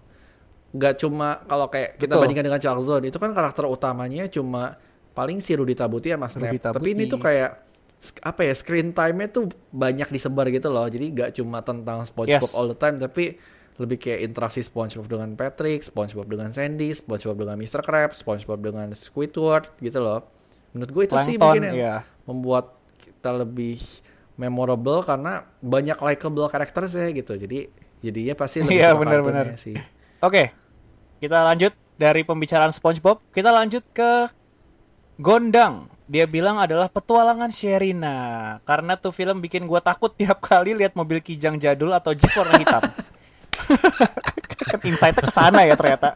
[0.70, 2.22] nggak cuma kalau kayak kita Betul.
[2.22, 4.78] bandingkan dengan Charles Zone itu kan karakter utamanya cuma
[5.20, 6.48] paling si Rudy Tabuti sama Snap.
[6.48, 6.80] Rudy Tabuti.
[6.80, 7.52] Tapi ini tuh kayak
[8.24, 10.88] apa ya screen time-nya tuh banyak disebar gitu loh.
[10.88, 12.56] Jadi nggak cuma tentang SpongeBob Yes.
[12.56, 13.36] all the time tapi
[13.80, 17.84] lebih kayak interaksi SpongeBob dengan Patrick, SpongeBob dengan Sandy, SpongeBob dengan Mr.
[17.84, 20.24] Krabs, SpongeBob dengan Squidward gitu loh.
[20.72, 21.96] Menurut gue itu sih Plankton, mungkin yang iya.
[22.24, 23.80] membuat kita lebih
[24.40, 27.36] memorable karena banyak likable karakternya gitu.
[27.36, 27.68] Jadi
[28.00, 29.46] jadinya pasti lebih suka benar-benar.
[29.52, 29.76] kartunnya sih.
[30.24, 30.52] Oke,
[31.24, 33.20] kita lanjut dari pembicaraan SpongeBob.
[33.32, 34.39] Kita lanjut ke
[35.20, 35.92] Gondang.
[36.08, 38.58] Dia bilang adalah petualangan Sherina.
[38.64, 42.56] Karena tuh film bikin gua takut tiap kali lihat mobil kijang jadul atau jeep warna
[42.56, 42.88] hitam.
[44.64, 46.16] kan insight ke sana ya ternyata.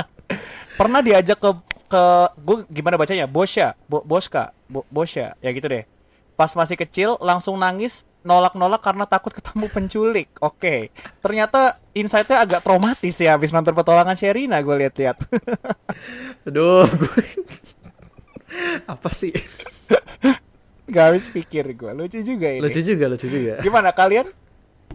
[0.78, 1.50] Pernah diajak ke
[1.88, 2.02] ke
[2.36, 3.24] gue gimana bacanya?
[3.24, 5.88] Bosya, Bo, Boska, Bo, Bosya, ya gitu deh.
[6.36, 10.28] Pas masih kecil langsung nangis nolak-nolak karena takut ketemu penculik.
[10.42, 10.90] Oke,
[11.22, 15.16] ternyata insightnya agak traumatis ya habis nonton petualangan Sherina gue lihat-lihat.
[16.50, 17.16] Aduh, gue
[18.86, 19.32] apa sih?
[20.92, 22.62] Gak habis pikir gue, lucu juga ini.
[22.62, 23.58] Lucu juga, lucu juga.
[23.58, 24.30] Gimana kalian?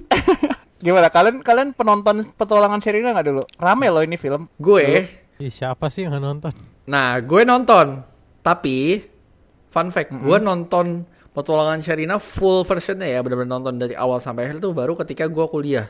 [0.82, 3.44] Gimana kalian kalian penonton petualangan Sherina nggak dulu?
[3.60, 4.50] Rame loh ini film.
[4.58, 5.06] Gue,
[5.38, 6.54] Ih, siapa sih yang nggak nonton?
[6.90, 8.02] nah gue nonton,
[8.42, 9.06] tapi
[9.70, 14.58] fun fact, gue nonton petualangan Sherina full versionnya ya, benar-benar nonton dari awal sampai akhir
[14.58, 15.86] tuh baru ketika gue kuliah.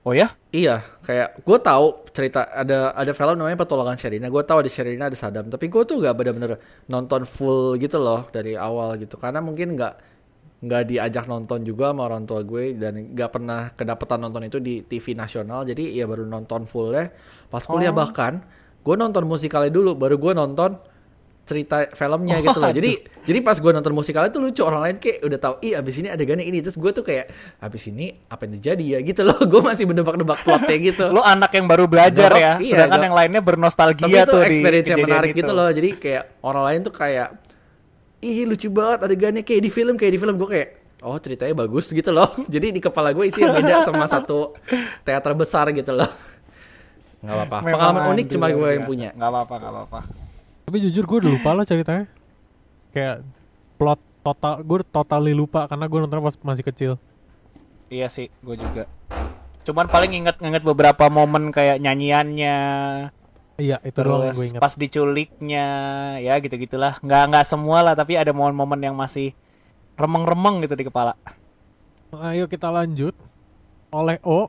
[0.00, 0.32] Oh ya?
[0.48, 4.32] Iya, kayak gue tahu cerita ada ada film namanya Petualangan Sherina.
[4.32, 6.56] Gue tahu ada Sherina ada Saddam, tapi gue tuh gak bener-bener
[6.88, 9.20] nonton full gitu loh dari awal gitu.
[9.20, 9.94] Karena mungkin nggak
[10.60, 14.80] nggak diajak nonton juga sama orang tua gue dan nggak pernah kedapatan nonton itu di
[14.88, 15.68] TV nasional.
[15.68, 17.12] Jadi ya baru nonton fullnya
[17.52, 18.40] pas kuliah bahkan
[18.80, 20.80] gue nonton musikalnya dulu, baru gue nonton
[21.50, 22.70] cerita filmnya gitu loh.
[22.70, 22.90] Jadi
[23.26, 26.08] jadi pas gue nonton musikalnya tuh lucu orang lain kayak udah tahu, ih abis ini
[26.14, 27.26] adegannya ini terus gue tuh kayak
[27.58, 29.38] abis ini apa yang terjadi ya gitu loh.
[29.50, 31.04] Gue masih mendebak-debak plotnya gitu.
[31.10, 33.06] Lo anak yang baru belajar Dorok, ya, iya, sedangkan Dok.
[33.10, 35.38] yang lainnya bernostalgia Tapi itu tuh di experience yang menarik itu.
[35.42, 35.68] gitu loh.
[35.74, 37.28] Jadi kayak orang lain tuh kayak
[38.20, 40.68] ih lucu banget adegannya kayak di film kayak di film gue kayak
[41.02, 42.30] oh ceritanya bagus gitu loh.
[42.54, 44.54] Jadi di kepala gue isinya beda sama satu
[45.02, 46.08] teater besar gitu loh.
[47.20, 47.56] Nggak apa-apa.
[47.68, 48.90] Pengalaman unik aduh, cuma gue yang biasa.
[48.90, 49.08] punya.
[49.12, 50.00] Nggak apa-apa, nggak apa-apa.
[50.70, 52.06] Tapi jujur gue udah lupa lah ceritanya.
[52.94, 53.26] Kayak
[53.74, 56.92] plot total, gue totally lupa karena gue nontonnya pas masih kecil.
[57.90, 58.86] Iya sih, gue juga.
[59.66, 62.58] Cuman paling inget-inget beberapa momen kayak nyanyiannya,
[63.58, 64.62] Iya, itu terus gue ingat.
[64.62, 65.66] pas diculiknya,
[66.22, 67.02] ya gitu-gitulah.
[67.02, 69.34] Nggak nggak semua lah, tapi ada momen-momen yang masih
[69.98, 71.18] remeng-remeng gitu di kepala.
[72.14, 73.18] Ayo kita lanjut.
[73.90, 74.46] Oleh O,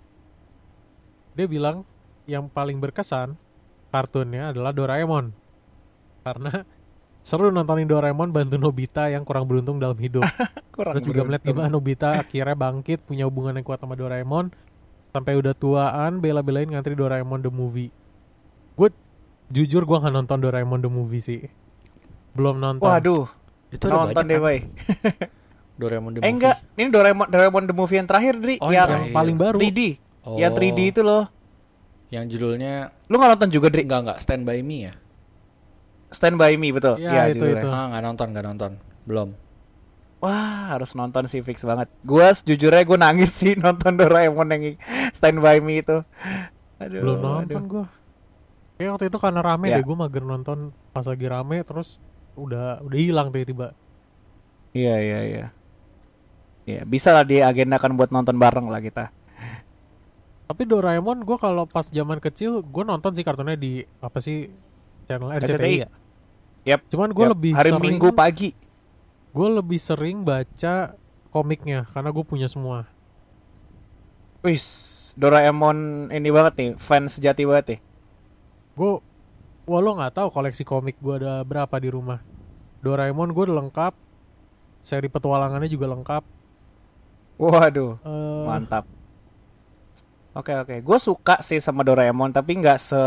[1.34, 1.82] dia bilang
[2.30, 3.34] yang paling berkesan
[3.90, 5.41] kartunnya adalah Doraemon.
[6.22, 6.64] Karena
[7.22, 10.26] seru nontonin Doraemon bantu Nobita yang kurang beruntung dalam hidup.
[10.72, 14.50] Kurang Terus juga melihat gimana Nobita akhirnya bangkit punya hubungan yang kuat sama Doraemon
[15.12, 17.92] sampai udah tuaan bela-belain ngantri Doraemon the movie.
[18.74, 18.90] Gue
[19.50, 21.42] jujur gue nggak nonton Doraemon the movie sih.
[22.32, 22.88] Belum nonton.
[22.88, 23.28] Waduh,
[23.68, 24.42] Itu nonton banyak deh, kan?
[24.42, 24.58] boy.
[25.82, 26.34] Doraemon the Eh Movie.
[26.34, 29.58] enggak, ini Doraemon Doraemon the movie yang terakhir, Dri, Oh, yang yang yang paling baru.
[29.58, 29.82] 3D.
[30.24, 30.38] Oh.
[30.38, 31.26] Yang 3D itu loh.
[32.08, 32.74] Yang judulnya
[33.08, 33.84] Lu nggak nonton juga, Dri?
[33.84, 34.94] enggak enggak Stand by Me ya?
[36.12, 37.00] Stand by Me, betul.
[37.00, 37.62] Iya, Iya, itu, judulnya.
[37.62, 37.68] itu.
[37.68, 38.72] Ah, nggak nonton, nggak nonton.
[39.04, 39.30] Belum.
[40.20, 41.90] Wah, harus nonton sih fix banget.
[42.04, 44.64] Gua sejujurnya gue nangis sih nonton Doraemon yang
[45.12, 46.04] Stand by Me itu.
[46.78, 47.00] Aduh.
[47.02, 47.86] Belum nonton gue.
[48.76, 49.78] Kayak waktu itu karena rame Ya.
[49.78, 50.58] deh gue mager nonton
[50.90, 51.98] pas lagi rame terus
[52.34, 53.74] udah udah hilang tiba-tiba.
[54.72, 55.46] Iya, iya, iya.
[56.64, 59.10] Iya, bisa lah diagendakan buat nonton bareng lah kita.
[60.46, 64.52] Tapi Doraemon gue kalau pas zaman kecil gue nonton sih kartunnya di apa sih
[65.08, 65.76] channel RCTI, RCTI.
[65.80, 65.90] ya.
[66.64, 66.82] Yap.
[66.88, 68.54] Cuman gue Yap, lebih hari sering, Minggu pagi.
[69.32, 70.94] gue lebih sering baca
[71.30, 72.86] komiknya karena gue punya semua.
[74.42, 74.66] Wis,
[75.16, 77.80] Doraemon ini banget nih, fans sejati banget nih.
[78.74, 78.92] Gue,
[79.64, 82.20] wah lo nggak tahu koleksi komik gue ada berapa di rumah.
[82.82, 83.94] Doraemon gue udah lengkap,
[84.82, 86.24] seri petualangannya juga lengkap.
[87.38, 88.86] Waduh, Eh, mantap.
[90.32, 93.02] Oke oke, gue suka sih sama Doraemon tapi nggak se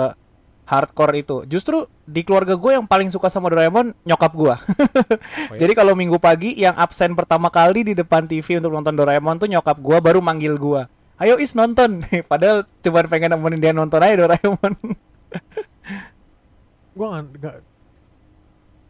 [0.65, 1.37] hardcore itu.
[1.45, 4.55] Justru di keluarga gue yang paling suka sama Doraemon nyokap gue.
[5.45, 5.61] Oh, ya?
[5.61, 9.47] Jadi kalau minggu pagi yang absen pertama kali di depan TV untuk nonton Doraemon tuh
[9.47, 10.83] nyokap gue baru manggil gue.
[11.17, 12.01] Ayo is nonton.
[12.31, 14.73] Padahal cuma pengen nemenin dia nonton aja Doraemon.
[16.95, 17.57] gue nggak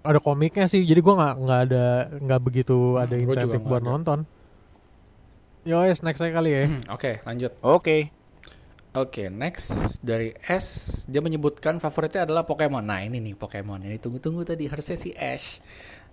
[0.04, 1.84] ada komiknya sih jadi gue nggak nggak ada
[2.20, 3.88] nggak begitu ada Hmm, juga insentif buat ada.
[3.88, 4.18] nonton
[5.64, 7.56] yo next saya kali ya Hmm, Oke, lanjut.
[7.64, 8.12] Oke.
[8.94, 12.86] Oke, next dari S dia menyebutkan favoritnya adalah Pokemon.
[12.86, 15.58] Nah ini nih Pokemon yang ditunggu-tunggu tadi harusnya si Ash.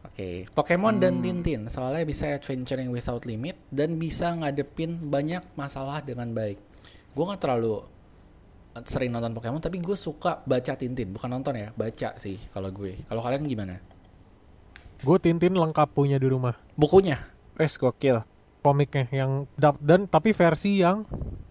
[0.02, 6.34] Oke, Pokemon dan Tintin soalnya bisa adventuring without limit dan bisa ngadepin banyak masalah dengan
[6.34, 6.58] baik.
[7.14, 7.86] Gue nggak terlalu
[8.90, 12.98] sering nonton Pokemon, tapi gue suka baca Tintin, bukan nonton ya, baca sih kalau gue.
[13.06, 13.78] Kalau kalian gimana?
[15.06, 16.58] Gue Tintin lengkap punya di rumah.
[16.74, 17.30] Bukunya?
[17.62, 18.26] Wes gokil.
[18.62, 21.02] Komiknya yang dap- dan tapi versi yang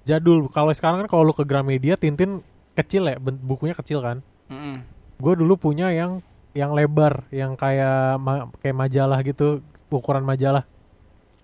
[0.07, 0.47] jadul.
[0.47, 2.39] Kalau sekarang kan kalau lu ke Gramedia Tintin
[2.79, 4.23] kecil ya, bukunya kecil kan.
[4.47, 4.87] Mm-mm.
[5.19, 6.23] Gue dulu punya yang
[6.55, 9.59] yang lebar, yang kayak ma- kayak majalah gitu,
[9.91, 10.63] ukuran majalah.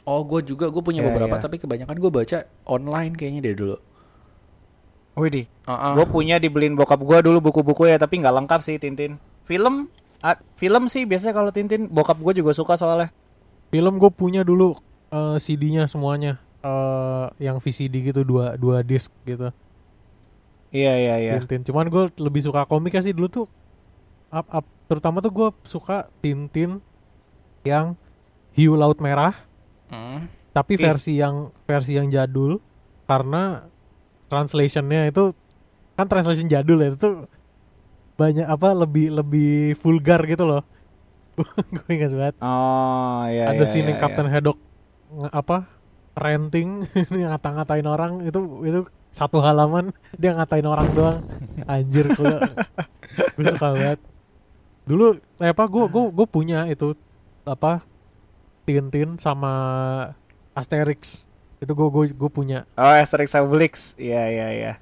[0.06, 1.42] Oh, gue juga gue punya Iya, beberapa, iya.
[1.42, 3.76] tapi kebanyakan gue baca online kayaknya dari dulu.
[5.18, 5.50] Widih.
[5.66, 5.92] Ah, ah.
[5.98, 9.18] Gue punya dibeliin bokap gue dulu buku-buku ya, tapi nggak lengkap sih Tintin.
[9.42, 9.90] Film,
[10.22, 13.10] ah, film sih biasanya kalau Tintin bokap gue juga suka soalnya.
[13.74, 19.50] Film gue punya dulu eh, CD-nya semuanya, eh, yang VCD gitu dua dua disc gitu.
[20.70, 21.32] Iya iya iya.
[21.38, 21.62] Tintin.
[21.62, 23.46] Cuman gue lebih suka komiknya sih dulu tuh.
[24.28, 26.82] Up, up, terutama tuh gue suka Tintin
[27.62, 27.94] yang
[28.52, 29.34] hiu laut merah,
[29.86, 30.26] Mm.
[30.50, 30.82] tapi Ih.
[30.82, 32.58] versi yang versi yang jadul
[33.06, 33.70] karena
[34.26, 35.30] translationnya itu
[35.94, 37.30] kan translation jadul ya itu
[38.16, 40.62] banyak apa lebih lebih vulgar gitu loh.
[41.76, 42.36] gue ingat banget.
[42.42, 44.65] Oh iya Ada iya, scene iya, yang Captain Haddock nge-
[45.30, 45.68] apa
[46.16, 48.80] ranting ngata-ngatain orang itu itu
[49.12, 51.18] satu halaman dia ngatain orang doang
[51.68, 52.36] anjir gue
[53.36, 54.00] gue suka banget
[54.86, 56.94] dulu eh, apa gue gue gue punya itu
[57.46, 57.82] apa
[58.66, 59.52] Tintin sama
[60.56, 61.26] Asterix
[61.62, 63.96] itu gue gue gue punya Oh, Asterix Obelix.
[63.96, 64.72] Iya, iya, iya.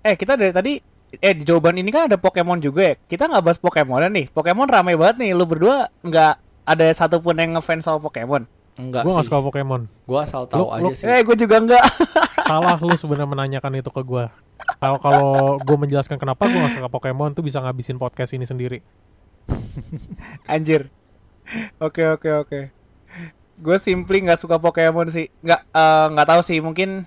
[0.00, 0.72] Eh, kita dari tadi
[1.16, 2.94] eh di jawaban ini kan ada Pokemon juga ya.
[2.96, 4.26] Kita nggak bahas Pokemon nih.
[4.32, 5.30] Pokemon ramai banget nih.
[5.36, 6.34] Lu berdua nggak
[6.64, 8.48] ada satupun yang ngefans sama Pokemon.
[8.76, 11.04] Enggak gue gak suka Pokemon Gue asal tahu Lu- aja lu- sih.
[11.04, 11.84] Eh, gue juga nggak.
[12.48, 14.24] salah lu sebenarnya menanyakan itu ke gue
[14.76, 15.26] kalau kalau
[15.58, 18.84] gue menjelaskan kenapa gue gak suka Pokemon tuh bisa ngabisin podcast ini sendiri
[20.46, 20.90] Anjir.
[21.78, 22.60] Oke, oke, oke.
[23.56, 25.30] Gue simply nggak suka Pokemon sih.
[25.40, 26.58] Nggak eh, nggak tahu sih.
[26.58, 27.06] Mungkin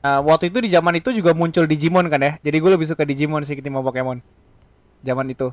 [0.00, 2.32] eh, waktu itu di zaman itu juga muncul Digimon kan ya.
[2.40, 4.18] Jadi gue lebih suka Digimon sih ketimbang Pokemon.
[5.00, 5.52] Zaman itu.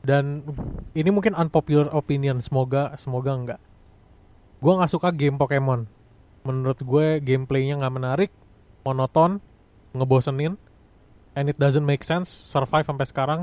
[0.00, 0.46] dan
[0.94, 3.60] ini mungkin unpopular opinion semoga semoga enggak
[4.56, 5.84] gue nggak suka game Pokemon
[6.42, 8.30] menurut gue gameplaynya nggak menarik
[8.82, 9.42] monoton
[9.92, 10.54] ngebosenin
[11.34, 13.40] and it doesn't make sense survive sampai sekarang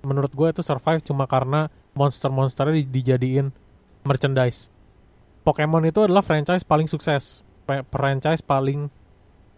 [0.00, 3.50] menurut gue itu survive cuma karena monster-monsternya di- dijadiin
[4.02, 4.70] merchandise
[5.42, 8.88] Pokemon itu adalah franchise paling sukses Fra- franchise paling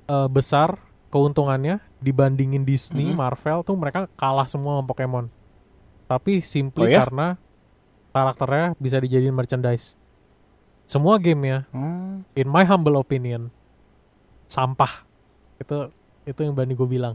[0.07, 0.79] eh, besar
[1.11, 3.19] keuntungannya dibandingin Disney, Mhm.
[3.19, 5.27] Marvel tuh mereka kalah semua sama Pokemon
[6.07, 7.07] tapi simply Oh ya?
[7.07, 7.39] karena
[8.11, 9.95] karakternya bisa dijadiin merchandise.
[10.91, 12.27] Semua game ya, Hmm.
[12.35, 13.47] in my humble opinion,
[14.45, 15.07] sampah.
[15.57, 15.95] Itu
[16.27, 17.15] itu yang Bani gue bilang.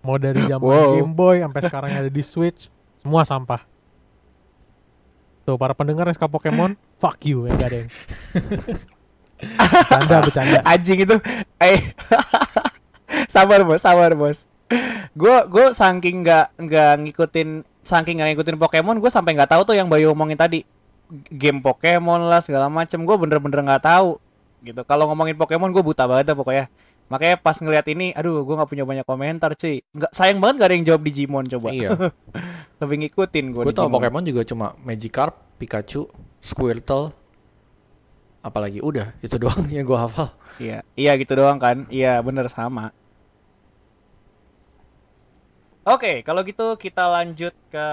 [0.00, 1.02] Mau dari zaman Wow.
[1.02, 3.66] Game Boy sampai sekarang ada di Switch, semua sampah.
[5.42, 7.90] Tuh para pendengar yang suka Pokemon, fuck you ya yang.
[9.42, 10.58] bercanda, bercanda.
[10.62, 11.16] anjing itu
[11.58, 11.82] eh
[13.34, 14.46] sabar bos sabar bos
[15.12, 17.48] gue gue saking nggak nggak ngikutin
[17.82, 20.62] saking nggak ngikutin Pokemon gue sampai nggak tahu tuh yang Bayu omongin tadi
[21.28, 24.16] game Pokemon lah segala macem gue bener-bener nggak tahu
[24.62, 26.66] gitu kalau ngomongin Pokemon gue buta banget dah pokoknya
[27.06, 30.68] makanya pas ngeliat ini aduh gue nggak punya banyak komentar cuy nggak sayang banget gak
[30.72, 31.88] ada yang jawab Digimon coba Iya.
[32.80, 36.08] lebih ngikutin gue Gue tau Pokemon juga cuma Magikarp, Pikachu,
[36.40, 37.12] Squirtle,
[38.40, 40.34] apalagi udah itu doang yang gue hafal.
[40.58, 41.86] Iya, iya gitu doang kan?
[41.86, 42.90] Iya, bener sama.
[45.82, 47.86] Oke, kalau gitu kita lanjut ke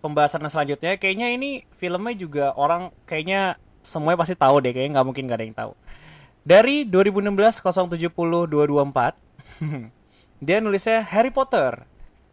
[0.00, 0.96] pembahasan selanjutnya.
[0.96, 5.44] Kayaknya ini filmnya juga orang kayaknya semuanya pasti tahu deh, kayaknya nggak mungkin nggak ada
[5.44, 5.72] yang tahu.
[6.48, 8.08] Dari 2016 070
[8.48, 9.20] 224,
[10.48, 11.84] dia nulisnya Harry Potter.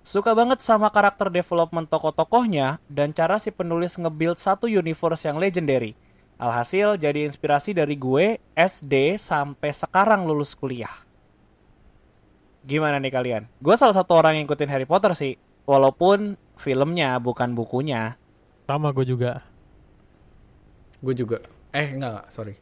[0.08, 6.00] Suka banget sama karakter development tokoh-tokohnya dan cara si penulis nge-build satu universe yang legendary.
[6.39, 11.03] Alhasil jadi inspirasi dari gue SD sampai sekarang lulus kuliah.
[12.63, 13.43] Gimana nih kalian?
[13.60, 15.36] Gue salah satu orang yang ngikutin Harry Potter sih,
[15.67, 18.15] walaupun filmnya bukan bukunya.
[18.63, 19.43] Sama gue juga.
[21.04, 21.43] Gue juga.
[21.76, 22.56] Eh enggak, sorry.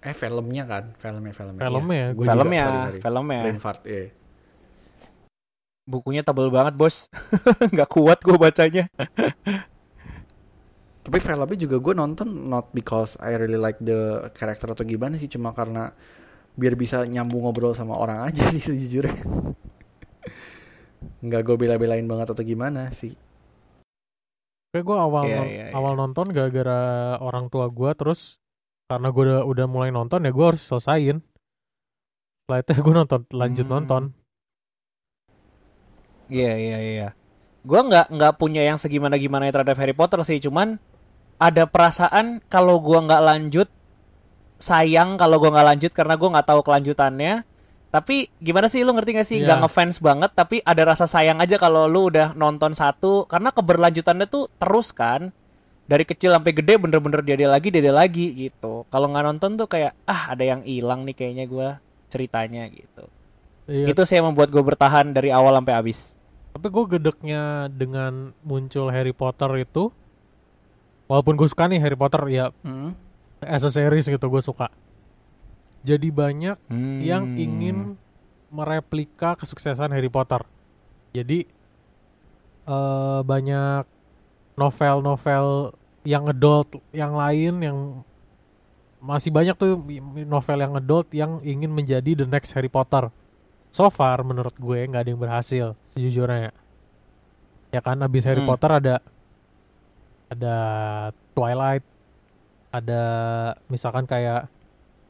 [0.00, 1.60] Eh filmnya kan, filmnya filmnya.
[1.60, 2.98] Filmnya, Iya, gua filmnya, juga, sorry, sorry.
[3.04, 3.40] filmnya.
[3.44, 4.04] Brain fart, iya.
[5.84, 7.12] Bukunya tebel banget bos,
[7.72, 8.88] nggak kuat gue bacanya.
[11.04, 15.28] Tapi filmnya juga gue nonton not because I really like the character atau gimana sih,
[15.28, 15.92] cuma karena
[16.54, 19.18] biar bisa nyambung ngobrol sama orang aja sih sejujurnya.
[21.24, 23.12] Nggak gue bela-belain banget atau gimana sih.
[24.70, 25.74] Kayak gue awal non- iya, iya.
[25.74, 28.42] awal nonton gara-gara orang tua gue terus
[28.90, 31.22] karena gue udah udah mulai nonton ya gue harus selesain.
[32.44, 33.74] Setelah itu gue nonton lanjut Hmm.
[33.78, 34.02] nonton.
[36.28, 37.08] Iya iya iya.
[37.64, 40.76] Gue nggak nggak punya yang segimana gimana terhadap Harry Potter sih, cuman
[41.40, 43.68] ada perasaan kalau gua nggak lanjut
[44.64, 47.44] sayang kalau gua nggak lanjut karena gua nggak tahu kelanjutannya.
[47.92, 49.38] Tapi gimana sih lu ngerti gak sih?
[49.38, 49.54] Iya.
[49.54, 54.26] Gak ngefans banget tapi ada rasa sayang aja kalau lu udah nonton satu karena keberlanjutannya
[54.26, 55.30] tuh terus kan.
[55.84, 58.82] Dari kecil sampai gede bener-bener dia dia lagi dia dia lagi gitu.
[58.90, 61.78] Kalau nggak nonton tuh kayak ah ada yang hilang nih kayaknya gua
[62.10, 63.06] ceritanya gitu.
[63.66, 63.90] Iya.
[63.90, 66.14] Itu sih yang membuat gue bertahan dari awal sampai habis.
[66.54, 69.90] Tapi gue gedeknya dengan muncul Harry Potter itu,
[71.10, 72.94] walaupun gue suka nih Harry Potter ya Hmm.
[73.46, 74.68] As a series gitu gue suka.
[75.84, 77.00] Jadi banyak Hmm.
[77.00, 77.94] yang ingin
[78.48, 80.40] mereplika kesuksesan Harry Potter.
[81.12, 81.44] Jadi
[82.64, 83.84] eh banyak
[84.54, 87.78] novel-novel yang adult yang lain yang
[88.98, 89.76] masih banyak tuh
[90.24, 93.12] novel yang adult yang ingin menjadi the next Harry Potter.
[93.68, 96.54] So far menurut gue nggak ada yang berhasil sejujurnya.
[97.68, 98.48] Ya kan abis Harry Hmm.
[98.48, 98.94] Potter ada
[100.30, 100.56] ada
[101.34, 101.84] Twilight,
[102.74, 103.04] ada
[103.70, 104.50] misalkan kayak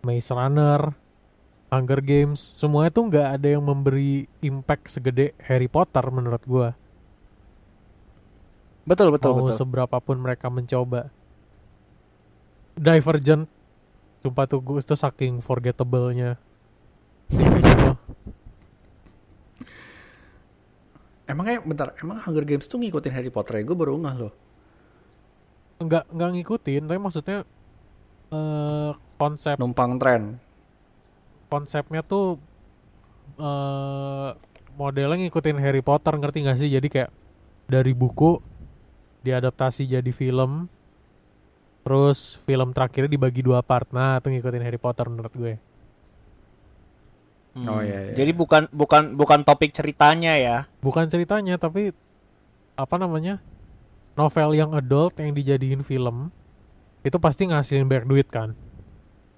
[0.05, 0.93] Maze Runner,
[1.73, 6.77] Hunger Games, semuanya tuh nggak ada yang memberi impact segede Harry Potter menurut gua.
[8.85, 9.57] Betul betul Mau betul.
[9.57, 11.09] seberapa pun mereka mencoba.
[12.77, 13.49] Divergent,
[14.21, 16.37] sumpah tuh gue itu saking forgettable-nya.
[21.25, 23.65] Emangnya bentar, emang Hunger Games tuh ngikutin Harry Potter ya?
[23.65, 24.35] Gue baru ngeh loh.
[25.81, 27.49] Enggak enggak ngikutin, tapi maksudnya
[28.35, 30.43] eh konsep Numpang tren.
[31.47, 32.43] konsepnya tuh
[33.39, 34.31] eh
[34.75, 36.67] modelnya ngikutin Harry Potter ngerti gak sih?
[36.67, 37.11] Jadi kayak
[37.71, 38.43] dari buku
[39.25, 40.67] diadaptasi jadi film,
[41.87, 43.89] terus film terakhirnya dibagi dua part.
[43.95, 45.55] Nah, itu ngikutin Harry Potter menurut gue.
[47.55, 47.71] Hmm.
[47.71, 48.15] Oh, iya, iya.
[48.19, 50.57] Jadi bukan bukan bukan topik ceritanya ya.
[50.83, 51.95] Bukan ceritanya, tapi
[52.75, 53.39] apa namanya?
[54.19, 56.35] Novel yang adult yang dijadiin film
[57.05, 58.57] itu pasti ngasilin banyak duit kan.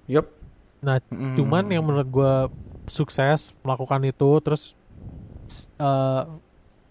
[0.07, 0.31] Yup.
[0.79, 1.35] Nah, Hmm.
[1.35, 2.33] cuman yang menurut gue
[2.87, 4.71] sukses melakukan itu terus
[5.45, 6.23] s- eh,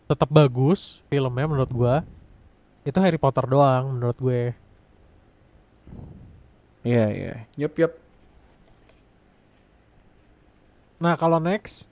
[0.06, 1.94] tetap bagus filmnya menurut gue
[2.84, 4.52] itu Harry Potter doang menurut gue.
[6.84, 7.34] Iya iya.
[7.56, 7.92] Yup, yup.
[10.96, 11.88] Nah kalau next,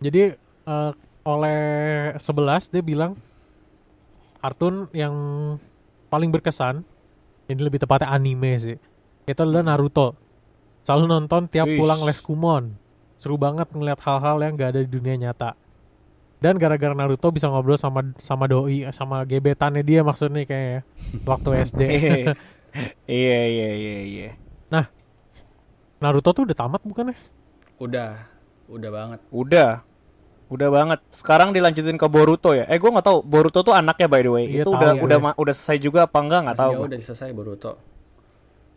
[0.00, 0.36] jadi
[0.66, 1.60] eh, oleh
[2.16, 3.14] 11 dia bilang
[4.38, 5.14] kartun yang
[6.06, 6.86] paling berkesan,
[7.46, 8.76] ini lebih tepatnya anime sih,
[9.26, 10.14] itu adalah Naruto.
[10.86, 11.78] Selalu nonton tiap Wish.
[11.78, 12.64] pulang les kumon.
[13.18, 15.56] Seru banget ngeliat hal-hal yang gak ada di dunia nyata.
[16.38, 20.80] Dan gara-gara Naruto bisa ngobrol sama sama doi, sama gebetannya dia maksudnya kayaknya
[21.30, 21.82] waktu SD.
[23.08, 24.30] Iya iya iya iya.
[25.96, 27.16] Naruto tuh udah tamat bukan ya?
[27.80, 28.10] Udah.
[28.68, 29.20] Udah banget.
[29.32, 29.85] Udah.
[30.46, 30.98] Udah banget.
[31.10, 32.64] Sekarang dilanjutin ke Boruto ya.
[32.70, 34.44] Eh gua nggak tahu Boruto tuh anaknya by the way.
[34.46, 35.04] Iya, itu tahu udah gue.
[35.06, 36.72] udah udah selesai juga apa enggak nggak tahu.
[36.72, 37.72] jauh udah selesai Boruto.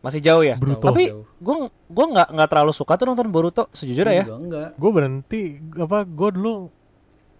[0.01, 0.55] Masih jauh ya.
[0.57, 0.85] Boruto.
[0.89, 1.03] Tapi
[1.37, 1.55] gua
[1.85, 4.25] gua nggak nggak terlalu suka tuh nonton Boruto sejujurnya ya.
[4.73, 6.73] Gue berhenti apa gue dulu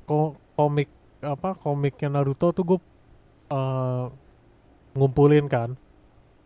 [0.05, 0.89] ko- komik
[1.19, 2.79] apa komiknya Naruto tuh gue
[3.49, 4.05] eh,
[4.95, 5.75] ngumpulin kan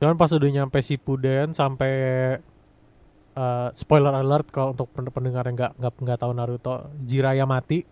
[0.02, 1.94] cuman pas udah nyampe Shippuden sampai
[3.34, 7.84] eh, spoiler alert kalau untuk pen- pendengar yang nggak nggak nggak tahu Naruto Jiraya mati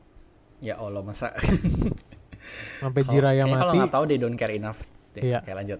[0.59, 1.33] Ya Allah masa.
[2.77, 4.77] sampai Jiraya kayaknya Kalau mati nggak tahu they don't care enough.
[5.11, 5.39] Deh, Iya.
[5.39, 5.79] Oke lanjut.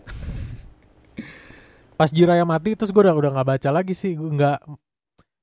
[1.94, 4.58] pas Jiraya mati terus gue udah udah nggak baca lagi sih gue nggak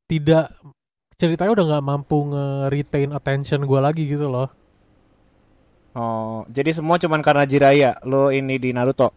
[0.06, 0.50] tidak
[1.14, 4.50] ceritanya udah nggak mampu nge-retain attention gue lagi gitu loh
[5.90, 9.10] Oh, jadi semua cuman karena Jiraya lo ini di Naruto.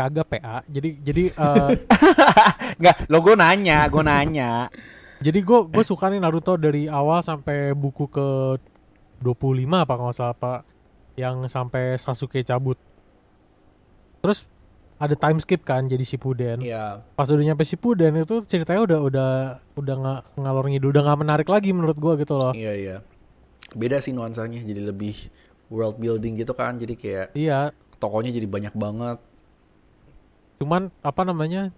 [0.00, 1.72] Kagak PA jadi jadi eh,
[2.80, 4.72] Enggak, lo gue nanya, gue nanya.
[5.20, 8.56] Jadi gue gue suka nih Naruto dari awal sampai buku ke
[9.20, 10.52] 25 apa kalau nggak salah apa
[11.12, 12.80] yang sampai Sasuke cabut.
[14.24, 14.48] Terus
[14.96, 16.64] ada time skip kan jadi Shippuden.
[16.64, 17.04] Iya.
[17.12, 19.30] Pas udah nyampe Shippuden itu ceritanya udah udah
[19.76, 22.56] udah nggak ngalor ngidul udah nggak menarik lagi menurut gue gitu loh.
[22.56, 22.96] Iya iya.
[23.76, 25.28] Beda sih nuansanya jadi lebih
[25.68, 26.80] world building gitu kan.
[26.80, 29.20] Jadi kayak Iya, tokonya jadi banyak banget.
[30.60, 31.72] Cuman apa namanya?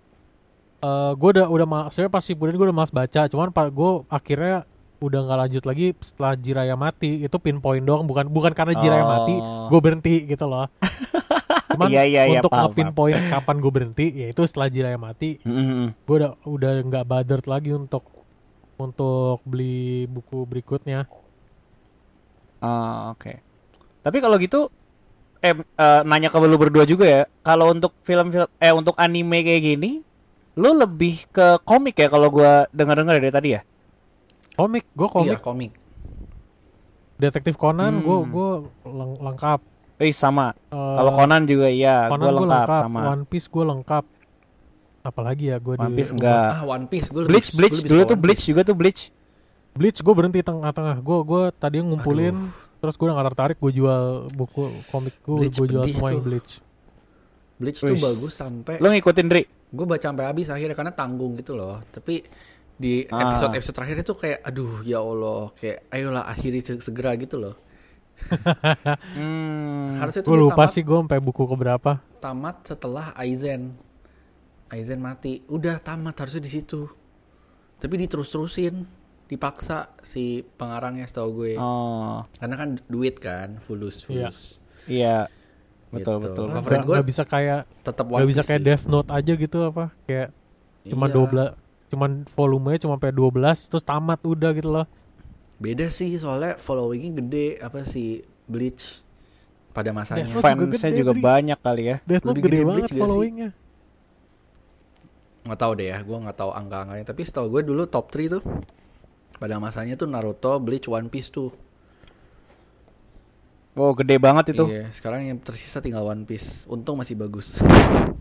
[0.83, 4.66] eh gue udah udah sebenarnya pas Shippuden gue udah malas baca, cuman pak gue akhirnya
[4.99, 9.11] udah nggak lanjut lagi setelah Jiraya mati itu pinpoint doang bukan bukan karena Jiraya Oh.
[9.12, 9.35] mati
[9.68, 10.66] gue berhenti gitu loh
[11.74, 15.91] cuman Iya, iya, iya, untuk pinpoint kapan gue berhenti yaitu setelah Jiraya mati Mm-mm.
[15.97, 18.07] gue udah udah nggak bothered lagi untuk
[18.74, 21.07] untuk beli buku berikutnya
[22.62, 23.43] Ah, oke.
[24.03, 24.70] Tapi kalau gitu
[25.43, 27.22] eh, eh, nanya ke lu berdua juga ya.
[27.43, 30.01] Kalau untuk film-film eh untuk anime kayak gini,
[30.55, 33.62] lu lebih ke komik ya kalau gua dengar-dengar dari tadi ya?
[34.53, 35.72] komik gue komik Iya komik.
[37.16, 38.28] detektif Conan gue Hmm.
[38.28, 38.51] gue
[38.84, 39.61] leng- lengkap
[39.97, 40.51] Eh sama.
[40.66, 43.01] Eh, Kalau Conan juga iya, Conan gua gue lengkap, lengkap, sama.
[43.09, 44.05] One Piece gue lengkap
[45.03, 46.49] apalagi ya gue One Piece enggak.
[46.53, 49.09] Ah One Piece gue Bleach Bleach dulu tuh Bleach juga tuh Bleach.
[49.72, 51.01] Bleach gue berhenti tengah-tengah.
[51.01, 52.34] Gue gue tadi ngumpulin,
[52.83, 53.57] terus gue udah gak tertarik.
[53.57, 54.61] Gue jual buku
[54.91, 56.20] komik gue, gue jual semua yang.
[56.20, 56.59] Bleach.
[57.57, 59.47] Bleach tuh bagus sampai Lo ngikutin Dri?
[59.47, 61.78] gue baca sampai habis akhirnya karena tanggung gitu loh.
[61.87, 62.20] Tapi
[62.74, 63.30] di Ah.
[63.30, 67.55] episode episode terakhir itu kayak aduh ya Allah kayak ayolah akhiri se- segera gitu loh.
[69.14, 69.97] Hmm.
[69.97, 71.99] Harusnya tuh Gue lupa tamat, sih gue sampai buku keberapa.
[72.18, 73.74] tamat setelah Aizen.
[74.68, 75.43] Aizen mati.
[75.47, 76.87] Udah tamat harusnya di situ.
[77.76, 78.74] Tapi diterus-terusin,
[79.33, 81.53] dipaksa si pengarangnya setahu gue.
[81.57, 84.28] Oh, Karena kan duit kan, fulus Iya.
[84.28, 84.39] fulus.
[84.85, 85.18] iya.
[85.89, 86.24] Betul, Gitu.
[86.26, 86.47] betul.
[86.51, 88.61] Favorit Gak, gue gak bisa kayak tetap gak bisa kayak.
[88.61, 89.85] Death Note aja gitu apa?
[90.05, 90.28] Kayak
[90.85, 91.14] cuma Iya.
[91.14, 91.49] 12
[91.89, 94.87] cuman volumenya cuma sampai 12 terus tamat udah gitu loh.
[95.57, 99.05] Beda sih soalnya followingnya gede apa sih Bleach
[99.70, 100.24] pada masanya.
[100.24, 101.22] Death Note juga Fansnya gede, juga Dri.
[101.22, 101.97] banyak kali ya.
[102.03, 103.01] Death Note Lebih gede gede banget Bleach sih?
[103.01, 103.51] followingnya.
[105.43, 107.05] nggak tahu deh ya, gue nggak tahu angka-angkanya.
[107.05, 108.43] Tapi setahu gue dulu top 3 tuh
[109.43, 111.51] pada masanya tuh Naruto, Bleach, One Piece tuh.
[113.74, 114.70] Oh, gede banget itu.
[114.70, 116.62] Iya, sekarang yang tersisa tinggal One Piece.
[116.70, 117.59] Untung masih bagus.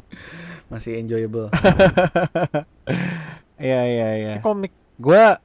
[0.74, 1.54] masih enjoyable.
[3.62, 4.34] Iya, iya, iya.
[4.34, 5.38] Ini komik Gua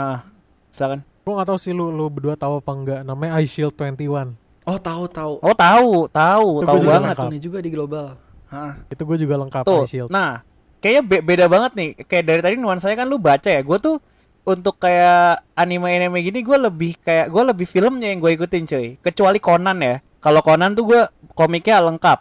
[0.00, 0.24] ah,
[0.72, 1.04] silakan.
[1.04, 4.32] gue gak tahu sih lu lu berdua tahu apa enggak namanya Eye Shield 21
[4.64, 5.36] Oh, tahu tahu.
[5.44, 7.12] Oh, tahu, tahu, Itu tahu gua banget.
[7.12, 8.16] Kartunya juga di global.
[8.48, 8.80] Hah.
[8.88, 10.40] itu gue juga lengkap Tuh, Eye Shield nah,
[10.80, 11.88] kayaknya be- beda banget nih.
[12.08, 13.60] Kayak dari tadi nuansanya kan lu baca ya.
[13.60, 14.00] Gue tuh
[14.42, 18.86] untuk kayak anime-anime gini gue lebih kayak gue lebih filmnya yang gue ikutin cuy.
[18.98, 19.96] Kecuali Conan ya.
[20.18, 22.18] Kalau Conan tuh gue komiknya lengkap.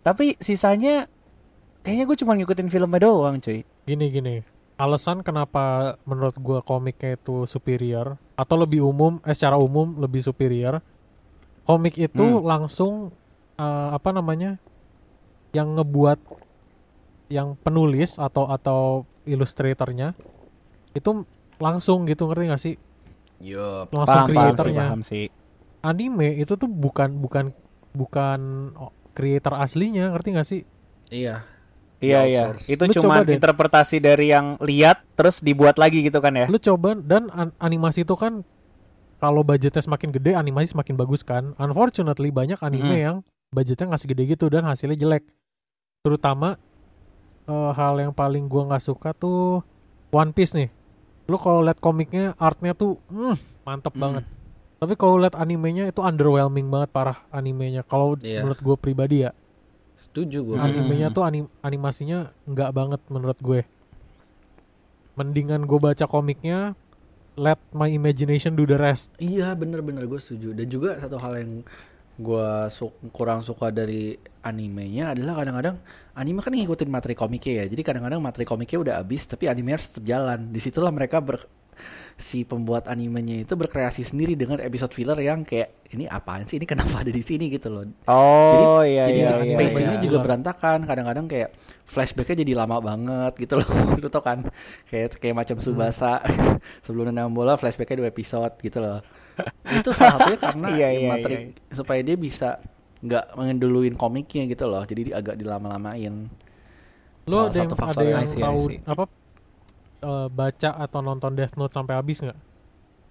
[0.00, 1.04] Tapi sisanya
[1.82, 3.64] kayaknya gue cuma ngikutin filmnya doang cuy.
[3.88, 4.44] gini gini
[4.76, 10.84] alasan kenapa menurut gue komiknya itu superior atau lebih umum eh secara umum lebih superior
[11.64, 12.44] komik itu Hmm.
[12.44, 12.92] langsung
[13.56, 14.60] eh, apa namanya
[15.50, 16.20] yang ngebuat
[17.32, 20.12] yang penulis atau atau ilustratornya
[20.92, 21.24] itu
[21.58, 22.74] langsung gitu ngerti gak sih
[23.40, 23.90] Yup.
[23.90, 25.24] langsung Paham, paham sih, kreatornya paham sih.
[25.80, 27.44] anime itu tuh bukan bukan
[27.92, 28.40] bukan
[28.74, 30.62] oh, creator aslinya ngerti gak sih
[31.08, 31.42] Iya.
[31.98, 33.34] Iya iya, itu Lu cuma coba deh.
[33.34, 36.46] interpretasi dari yang lihat terus dibuat lagi gitu kan ya.
[36.46, 38.46] lu coba dan an- animasi itu kan
[39.16, 43.02] kalau budgetnya semakin gede animasi semakin bagus kan unfortunately banyak anime Mm.
[43.02, 43.16] yang
[43.48, 45.26] budgetnya nggak segede gitu dan hasilnya jelek
[46.00, 46.54] terutama
[47.44, 49.66] eh, hal yang paling gua nggak suka tuh
[50.08, 50.70] One Piece nih
[51.28, 54.00] lu kalau lihat komiknya artnya tuh hmm, mantep Hmm.
[54.00, 54.24] banget
[54.78, 58.40] tapi kalau lihat animenya itu underwhelming banget parah animenya kalau Iya.
[58.40, 59.36] menurut gue pribadi ya
[59.94, 60.56] Setuju gue.
[60.56, 60.64] Hmm.
[60.64, 63.60] animenya tuh anim- animasinya nggak banget menurut gue
[65.14, 66.72] mendingan gue baca komiknya
[67.36, 71.52] let my imagination do the rest Iya bener-bener gue setuju dan juga satu hal yang
[72.16, 72.48] gue
[73.12, 75.76] kurang suka dari animenya adalah kadang-kadang
[76.18, 77.64] anime kan ngikutin materi komiknya ya.
[77.70, 80.50] Jadi kadang-kadang materi komiknya udah habis tapi anime harus tetap jalan.
[80.50, 81.46] Di situlah mereka ber
[82.18, 86.58] si pembuat animenya itu berkreasi sendiri dengan episode filler yang kayak ini apaan sih?
[86.58, 87.46] Ini kenapa ada di sini?
[87.46, 87.86] gitu loh.
[88.10, 89.56] Oh jadi iya jadi iya nggak iya.
[89.62, 90.04] pacingnya iya.
[90.04, 90.78] juga berantakan.
[90.82, 91.48] Kadang-kadang kayak
[91.86, 93.70] flashbacknya jadi lama banget gitu loh.
[94.02, 94.42] Lu tau kan?
[94.90, 96.18] Kayak kayak macam subasa.
[96.84, 98.98] Sebelum nendang bola flashbacknya dua episode gitu loh.
[99.70, 101.70] Itu salah satunya karena Iya, iya, materi iya.
[101.70, 102.58] supaya dia bisa
[102.98, 106.26] nggak mengenduluin komiknya gitu loh jadi di- agak dilama-lamain
[107.24, 109.04] lo Salah ada yang ada yang I see, I tahu apa
[110.00, 112.38] eh, baca atau nonton Death Note sampai habis nggak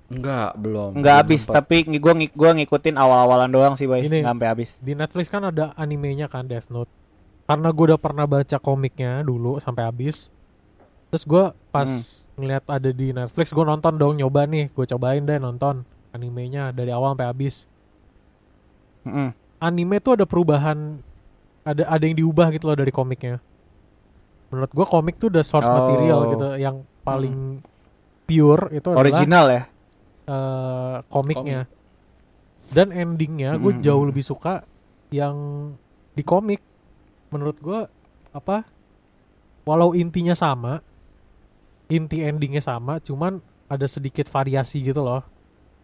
[0.07, 4.01] enggak belum Nggak habis tapi gue gua ngikutin awal-awalan doang sih, Bay.
[4.01, 4.23] Gini.
[4.23, 4.69] Nggak sampai habis.
[4.79, 6.88] di Netflix kan ada animenya kan Death Note
[7.43, 10.27] karena gue udah pernah baca komiknya dulu sampai habis
[11.07, 12.03] terus gue pas Hmm.
[12.35, 16.91] ngeliat ada di Netflix gue nonton dong nyoba nih gue cobain deh nonton animenya dari
[16.91, 17.55] awal sampai habis
[19.03, 19.31] Mm-mm.
[19.60, 20.99] Anime tuh ada perubahan
[21.62, 23.41] ada ada yang diubah gitu loh dari komiknya
[24.47, 25.76] menurut gua komik tuh udah source Oh.
[25.76, 27.60] material gitu yang paling
[28.24, 29.64] pure itu adalah Original ya.
[30.26, 31.60] eh, komiknya
[32.68, 33.82] dan endingnya gue Mm-mm.
[33.82, 34.64] jauh lebih suka
[35.08, 35.36] yang
[36.12, 36.60] di komik
[37.30, 37.88] menurut gua
[38.30, 38.68] apa
[39.64, 40.84] walau intinya sama
[41.88, 45.24] inti endingnya sama cuman ada sedikit variasi gitu loh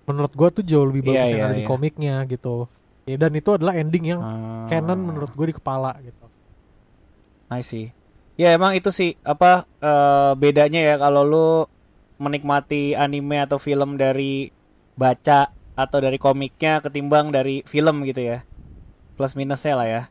[0.03, 1.69] menurut gua tuh jauh lebih bagus Iya, yang iya, ada di iya.
[1.69, 2.67] komiknya gitu
[3.03, 4.65] ya, dan itu adalah ending yang Ah.
[4.67, 6.23] canon menurut gue di kepala gitu
[7.47, 7.93] I see.
[8.33, 11.47] Ya emang itu sih apa eh, bedanya ya kalau lu
[12.17, 14.49] menikmati anime atau film dari
[14.97, 18.41] baca atau dari komiknya ketimbang dari film gitu ya.
[19.13, 20.03] Plus minusnya lah ya.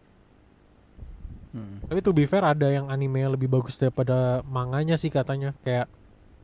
[1.53, 1.84] Hmm.
[1.84, 5.84] tapi to be fair ada yang anime yang lebih bagus daripada manganya sih katanya kayak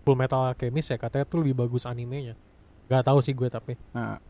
[0.05, 2.37] Full Metal Alchemist ya katanya tuh lebih bagus animenya
[2.93, 4.21] Gak tahu sih gue tapi Nah,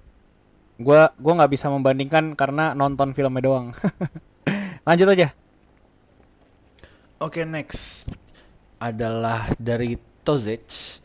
[0.79, 3.67] gua gua nggak bisa membandingkan karena nonton filmnya doang.
[4.89, 5.35] Lanjut aja.
[7.19, 8.07] Oke next
[8.79, 11.03] adalah dari Tozech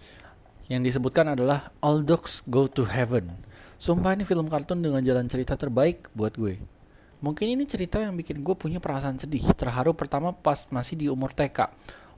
[0.69, 3.33] Yang disebutkan adalah All Dogs Go to Heaven.
[3.81, 6.55] Sumpah ini film kartun dengan jalan cerita terbaik buat gue.
[7.19, 11.35] Mungkin ini cerita yang bikin gue punya perasaan sedih, terharu pertama pas masih di umur
[11.35, 11.71] TK.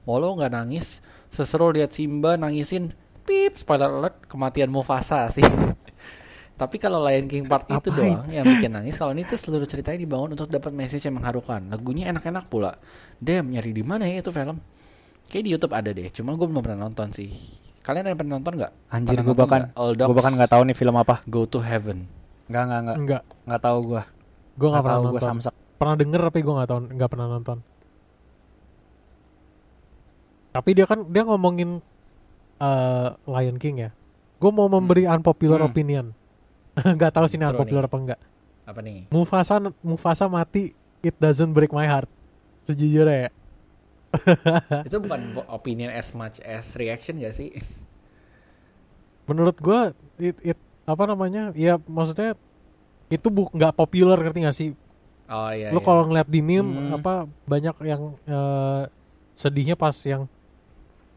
[0.06, 2.94] Walau nggak nangis, seseru lihat Simba nangisin,
[3.26, 5.42] pip, spoiler alert, kematian Mufasa sih.
[6.56, 8.16] Tapi kalau Lion King part itu Apain?
[8.16, 11.68] doang yang bikin nangis, kalau ini tuh seluruh ceritanya dibangun untuk dapat message yang mengharukan.
[11.68, 12.80] Lagunya enak-enak pula.
[13.20, 14.56] Damn, nyari di mana ya itu film?
[15.28, 17.28] Kayak di YouTube ada deh, cuma gue belum pernah nonton sih.
[17.84, 18.72] Kalian ada yang pernah nonton nggak?
[18.88, 20.00] Anjir, gue bahkan nggak?
[20.00, 21.14] Gue bahkan nggak tahu nih film apa.
[21.28, 22.08] Go to Heaven.
[22.48, 24.02] Nggak nggak nggak Enggak, nggak tahu gue.
[24.02, 25.28] gue nggak Nggak pernah tahu gue nonton.
[25.28, 25.52] samsak.
[25.76, 27.58] Pernah denger tapi gue nggak tahu, nggak pernah nonton.
[30.50, 31.84] Tapi dia kan dia ngomongin
[32.56, 33.90] eh, Lion King ya.
[34.40, 35.68] Gue mau memberi unpopular Hmm.
[35.68, 36.06] opinion.
[36.96, 37.80] Nggak tahu sih ini nih.
[37.80, 38.20] apa enggak.
[38.66, 39.08] Apa nih?
[39.08, 42.10] Mufasa Mufasa mati, it doesn't break my heart.
[42.66, 43.30] Sejujurnya ya.
[44.88, 47.52] itu bukan opinion as much as reaction gak sih?
[49.26, 49.80] Menurut gue
[50.22, 51.50] it, it apa namanya?
[51.52, 52.38] Ya maksudnya
[53.06, 54.70] itu bu nggak populer ngerti gak sih?
[55.26, 55.74] Oh iya.
[55.74, 55.86] Lu iya.
[55.86, 56.96] kalau ngeliat di meme Hmm.
[57.02, 58.82] apa banyak yang eh,
[59.34, 60.30] sedihnya pas yang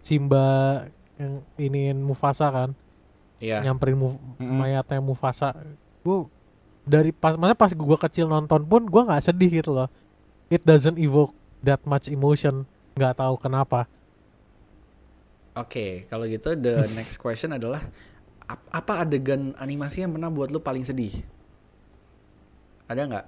[0.02, 0.88] Simba
[1.20, 2.70] yang iniin Mufasa kan,
[3.40, 3.64] Iya.
[3.64, 4.60] nyamperin Muf- Mm-mm.
[4.60, 5.56] mayatnya Mufasa.
[6.04, 6.28] Gue
[6.84, 9.90] dari pas masa pas gue kecil nonton pun gue nggak sedih gitu loh.
[10.48, 11.32] It doesn't evoke
[11.64, 12.68] that much emotion.
[12.94, 13.88] Nggak tahu kenapa.
[15.56, 17.84] Oke, kalau gitu the next question adalah
[18.44, 21.12] ap- apa adegan animasi yang pernah buat lu paling sedih?
[22.88, 23.26] Ada nggak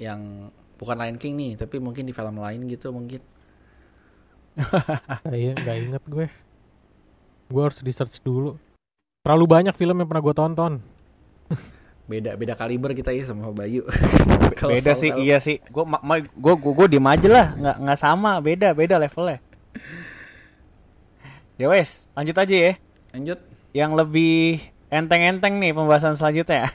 [0.00, 3.20] yang bukan Lion King nih, tapi mungkin di film lain gitu mungkin?
[5.22, 6.26] Kayak nggak inget gue.
[7.46, 8.56] Gue harus di search dulu.
[9.24, 10.72] Terlalu banyak film yang pernah gue tonton.
[12.04, 13.88] Beda beda kaliber kita ya sama Bayu.
[14.70, 15.64] Beda sih, iya sih.
[15.72, 15.88] Gue
[16.36, 19.40] gue gue gue diem aja lah, nggak nggak sama, beda beda levelnya.
[21.56, 22.72] Ya wes, lanjut aja ya.
[23.16, 23.40] Lanjut.
[23.72, 24.60] Yang lebih
[24.92, 26.68] enteng-enteng nih pembahasan selanjutnya.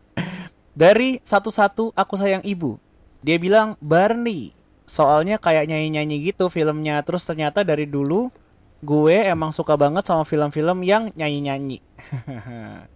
[0.80, 2.80] Dari satu-satu aku sayang ibu.
[3.20, 4.56] Dia bilang Barney.
[4.88, 7.04] Soalnya kayak nyanyi-nyanyi gitu filmnya.
[7.04, 8.28] Terus ternyata dari dulu
[8.84, 11.80] gue emang suka banget sama film-film yang nyanyi-nyanyi.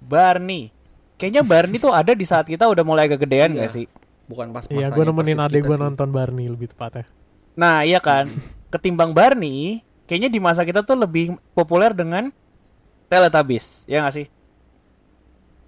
[0.00, 0.72] Barney.
[1.16, 3.64] Kayaknya Barney tuh ada di saat kita udah mulai agak gedean Iya.
[3.64, 3.86] gak sih?
[4.24, 5.82] Bukan pas Iya, gue nemenin adek gue sih.
[5.82, 7.04] nonton Barney lebih tepatnya.
[7.52, 8.30] Nah, iya kan.
[8.70, 12.30] Ketimbang Barney, kayaknya di masa kita tuh lebih populer dengan
[13.10, 13.84] Teletubbies.
[13.84, 14.26] Ya gak sih?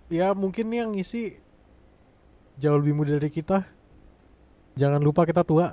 [0.09, 1.37] Ya mungkin nih yang ngisi
[2.57, 3.65] jauh lebih muda dari kita.
[4.79, 5.73] Jangan lupa kita tua.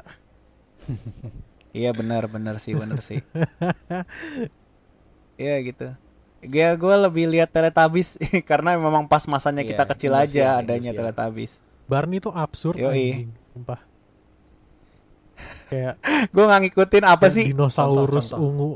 [1.69, 3.21] Iya benar benar sih benar sih.
[5.39, 5.87] Iya gitu.
[6.43, 8.15] Ya gue lebih lihat Teletubbies
[8.49, 11.15] karena memang pas masanya Iya, kita kecil aja adanya industrial.
[11.15, 11.53] Teletubbies.
[11.87, 12.91] Barney tuh absurd Yoi.
[12.91, 13.79] anjing, sumpah.
[15.69, 15.95] Kayak
[16.35, 17.45] gue nggak ngikutin apa sih?
[17.47, 18.39] dinosaurus Contoh, contoh.
[18.43, 18.73] ungu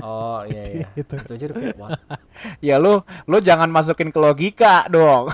[0.00, 0.86] Oh iya iya.
[0.96, 1.14] gitu.
[1.20, 1.90] Itu aja udah kayak what?
[2.64, 5.28] Ya lu lu jangan masukin ke logika dong.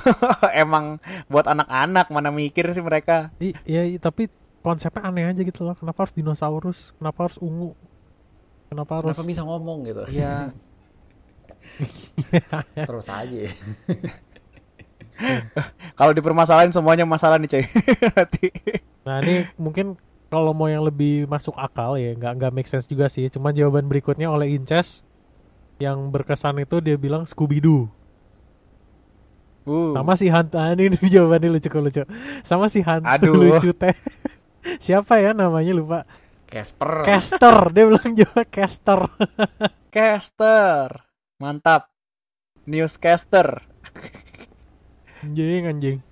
[0.52, 0.98] Emang
[1.30, 3.30] buat anak-anak mana mikir sih mereka.
[3.38, 4.26] I, ya i- tapi
[4.66, 5.78] konsepnya aneh aja gitu loh.
[5.78, 6.90] Kenapa harus dinosaurus?
[6.98, 7.78] Kenapa harus ungu?
[8.66, 10.02] Kenapa harus Kenapa bisa ngomong gitu?
[10.10, 10.50] Iya.
[12.90, 13.46] Terus aja.
[15.98, 17.62] Kalau dipermasalahin semuanya masalah nih coy.
[18.10, 18.50] Nanti.
[19.06, 19.94] Nah ini mungkin
[20.26, 23.30] kalau mau yang lebih masuk akal ya nggak nggak make sense juga sih.
[23.30, 25.06] Cuman jawaban berikutnya oleh Inces
[25.78, 27.86] yang berkesan itu dia bilang Scooby Doo.
[29.62, 29.94] Uh.
[29.94, 32.02] Sama si hantu ah, ini, ini jawabannya lucu lucu.
[32.42, 33.38] Sama si hantu Aduh.
[33.38, 33.94] lucu teh.
[34.82, 36.00] Siapa ya namanya lupa.
[36.46, 37.02] Casper.
[37.02, 39.00] Caster dia bilang jawab Caster.
[39.94, 41.04] Caster.
[41.42, 41.90] Mantap.
[42.66, 43.62] Newscaster.
[45.22, 45.98] anjing anjing.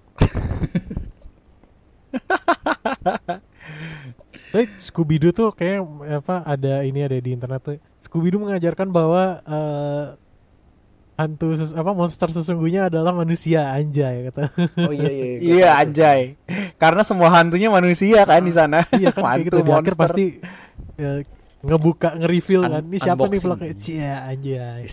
[4.54, 5.82] Tapi Scooby Doo tuh kayak
[6.22, 7.74] apa ada ini ada di internet tuh.
[7.98, 10.14] Scooby Doo mengajarkan bahwa eh,
[11.14, 14.50] hantu ses- apa monster sesungguhnya adalah manusia anjay kata.
[14.80, 15.26] Oh iya iya.
[15.38, 15.78] Iya tuh.
[15.82, 16.20] anjay.
[16.74, 18.82] Karena semua hantunya manusia kan di sana.
[18.92, 20.24] iya kan kayak gitu Hantu di akhir pasti
[20.96, 21.22] eh,
[21.60, 22.82] ngebuka nge-reveal Un- kan.
[22.84, 23.44] Ini siapa nih unboxing.
[23.46, 23.74] pelakunya?
[23.76, 24.84] Cia anjay.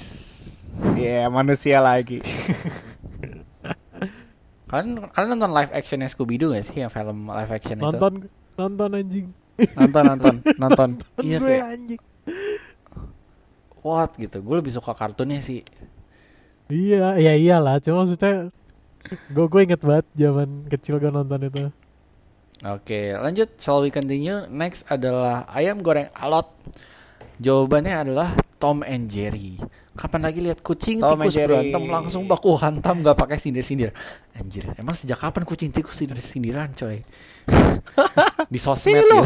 [0.96, 2.22] Iya manusia lagi.
[4.68, 7.86] Kalian kalian nonton live actionnya Scooby Doo gak sih yang film live action itu?
[7.88, 8.14] Nonton
[8.56, 9.28] nonton anjing.
[9.76, 10.90] Nonton nonton nonton.
[11.20, 12.02] Iya, gue kayak- anjing.
[13.82, 14.40] What gitu?
[14.40, 15.66] Gue lebih suka kartunnya sih.
[16.72, 17.84] Iya, ya iyalah.
[17.84, 18.48] Cuma maksudnya
[19.28, 21.68] gue gue inget banget zaman kecil gue nonton itu.
[22.64, 23.50] Oke, lanjut.
[23.60, 24.48] Shall we continue?
[24.48, 26.48] Next adalah ayam goreng alot.
[27.42, 29.58] Jawabannya adalah Tom and Jerry.
[29.98, 33.92] Kapan lagi lihat kucing Tom tikus berantem langsung baku hantam gak pakai sindir-sindir.
[34.38, 37.02] Anjir, emang sejak kapan kucing tikus sindir-sindiran, coy?
[38.54, 39.20] Di sosmed gitu.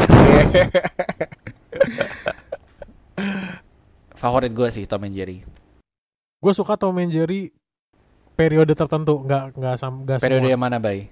[4.20, 5.44] Favorit gue sih Tom and Jerry.
[6.46, 7.50] Gue suka Tom and Jerry
[8.38, 10.52] periode tertentu, nggak nggak sam nggak Periode semua.
[10.54, 11.10] yang mana, Bay?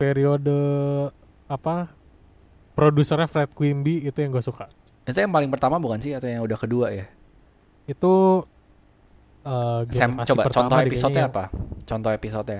[0.00, 0.56] Periode
[1.44, 1.92] apa?
[2.72, 4.72] Produsernya Fred Quimby itu yang gue suka.
[5.04, 7.04] Itu yang paling pertama bukan sih atau yang udah kedua ya?
[7.84, 8.46] Itu
[9.44, 11.52] eh, Sam, coba contoh episode apa?
[11.84, 12.56] Contoh episode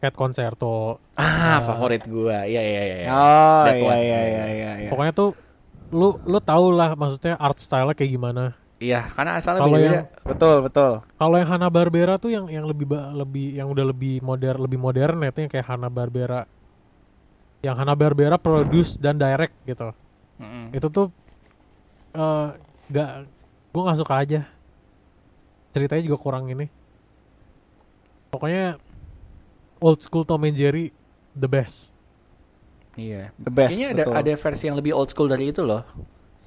[0.00, 0.96] Cat Concerto.
[1.12, 1.60] Ah, Ah.
[1.60, 2.48] favorit gua.
[2.48, 2.96] Iya iya iya.
[3.04, 3.10] iya.
[3.12, 4.70] Oh iya iya iya iya.
[4.80, 4.90] iya.
[4.90, 5.36] Pokoknya tuh
[5.92, 8.56] lu lu tau lah maksudnya art style kayak gimana.
[8.82, 9.94] Iya, karena asalnya Kalau beda-beda.
[9.94, 10.92] yang- Betul betul.
[11.14, 15.22] Kalau yang Hanna Barbera tuh yang yang lebih lebih yang udah lebih modern lebih modern
[15.22, 16.50] ya itu yang kayak Hanna Barbera.
[17.62, 19.94] Yang Hanna Barbera produce dan direct gitu.
[20.42, 20.74] Mm-mm.
[20.74, 21.06] Itu tuh
[22.12, 22.48] eh
[22.90, 23.08] nggak
[23.70, 24.40] gue nggak suka aja.
[25.70, 26.66] Ceritanya juga kurang ini.
[28.28, 28.82] Pokoknya
[29.78, 30.90] old school Tom and Jerry
[31.32, 31.94] the best.
[32.92, 33.30] Iya.
[33.38, 33.72] The best.
[33.72, 34.14] Kayaknya ada betul.
[34.18, 35.86] ada versi yang lebih old school dari itu loh.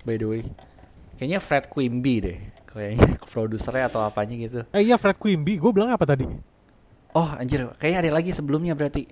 [0.03, 0.43] By the way.
[1.15, 2.37] Kayaknya Fred Quimby deh.
[2.65, 4.61] Kayaknya produsernya atau apanya gitu.
[4.69, 6.27] Eh iya Fred Quimby, gue bilang apa tadi?
[7.11, 9.07] Oh anjir, kayaknya ada lagi sebelumnya berarti.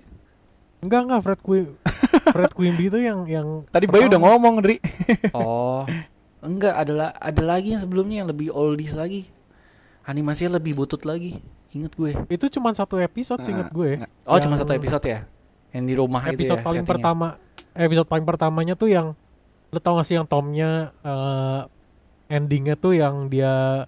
[0.84, 1.60] Enggak enggak Fred Qui
[2.36, 4.76] Fred Quimby itu yang yang Tadi Bayu udah ngomong, Dri.
[5.32, 5.88] Oh,
[6.40, 9.32] enggak ada la- ada lagi yang sebelumnya yang lebih oldies lagi.
[10.04, 11.40] Animasinya lebih butut lagi.
[11.72, 12.12] Ingat gue.
[12.28, 14.04] Itu cuma satu episode seinget gue.
[14.28, 15.24] Oh, Yang cuma satu episode ya?
[15.72, 16.66] Yang di rumah itu Episode ya?
[16.68, 17.26] paling pertama,
[17.72, 19.16] episode paling pertamanya tuh yang
[19.72, 21.60] lo tau gak sih yang Tomnya eh,
[22.28, 23.84] endingnya tuh yang dia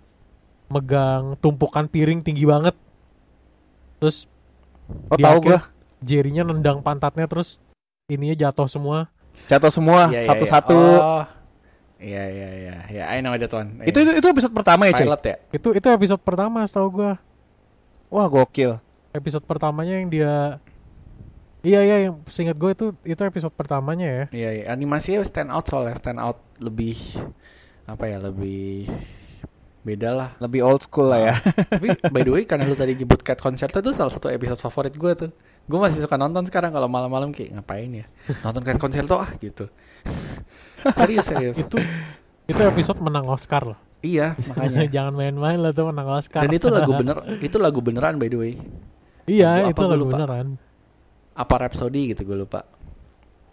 [0.66, 2.74] megang tumpukan piring tinggi banget.
[4.02, 4.26] Terus
[5.10, 5.60] Oh tahu gua.
[6.02, 7.58] Jerrynya nendang pantatnya terus
[8.06, 9.10] ininya jatuh semua.
[9.50, 10.78] Jatuh semua Iya, iya, satu-satu.
[10.78, 11.02] iya.
[11.02, 11.24] Oh.
[11.96, 12.76] Iya, iya, iya.
[12.92, 13.80] Ya, I know that one.
[13.88, 15.06] Itu, itu itu episode pertama ya, cuy.
[15.08, 15.36] pilot ya?
[15.48, 17.12] Itu itu episode pertama setahu gua.
[18.12, 18.78] Wah, gokil.
[19.16, 20.60] Episode pertamanya yang dia
[21.66, 24.24] Iya iya yang seingat gue itu itu episode pertamanya ya.
[24.30, 24.64] Iya, iya.
[24.70, 26.94] Animasinya stand out soalnya stand out lebih
[27.86, 28.90] apa ya lebih
[29.86, 30.30] beda lah.
[30.42, 31.34] Lebih old school lah ya.
[31.70, 34.98] Tapi by the way karena lu tadi nyebut Cat Concert itu salah satu episode favorit
[34.98, 35.30] gue tuh.
[35.70, 38.06] Gue masih suka nonton sekarang kalau malam-malam kayak ngapain ya?
[38.42, 39.70] Nonton Cat Concert ah gitu.
[40.98, 41.56] serius serius.
[41.62, 41.78] Itu
[42.50, 43.78] itu episode menang Oscar loh.
[44.02, 44.86] iya makanya.
[44.94, 46.42] Jangan main-main lah tuh menang Oscar.
[46.42, 48.52] Dan itu lagu bener, itu lagu beneran by the way.
[49.30, 50.14] iya, lagu itu lagu lupa.
[50.18, 50.46] beneran.
[51.38, 52.66] Apa Rhapsody gitu gue lupa.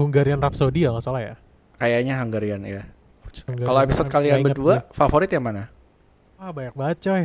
[0.02, 1.36] Hungarian Rhapsody ya nggak salah ya.
[1.78, 2.82] Kayaknya Hungarian ya.
[3.42, 4.94] Kalau episode kalian ingat berdua gue.
[4.94, 5.74] favorit yang mana?
[6.38, 7.24] Ah banyak banget coy.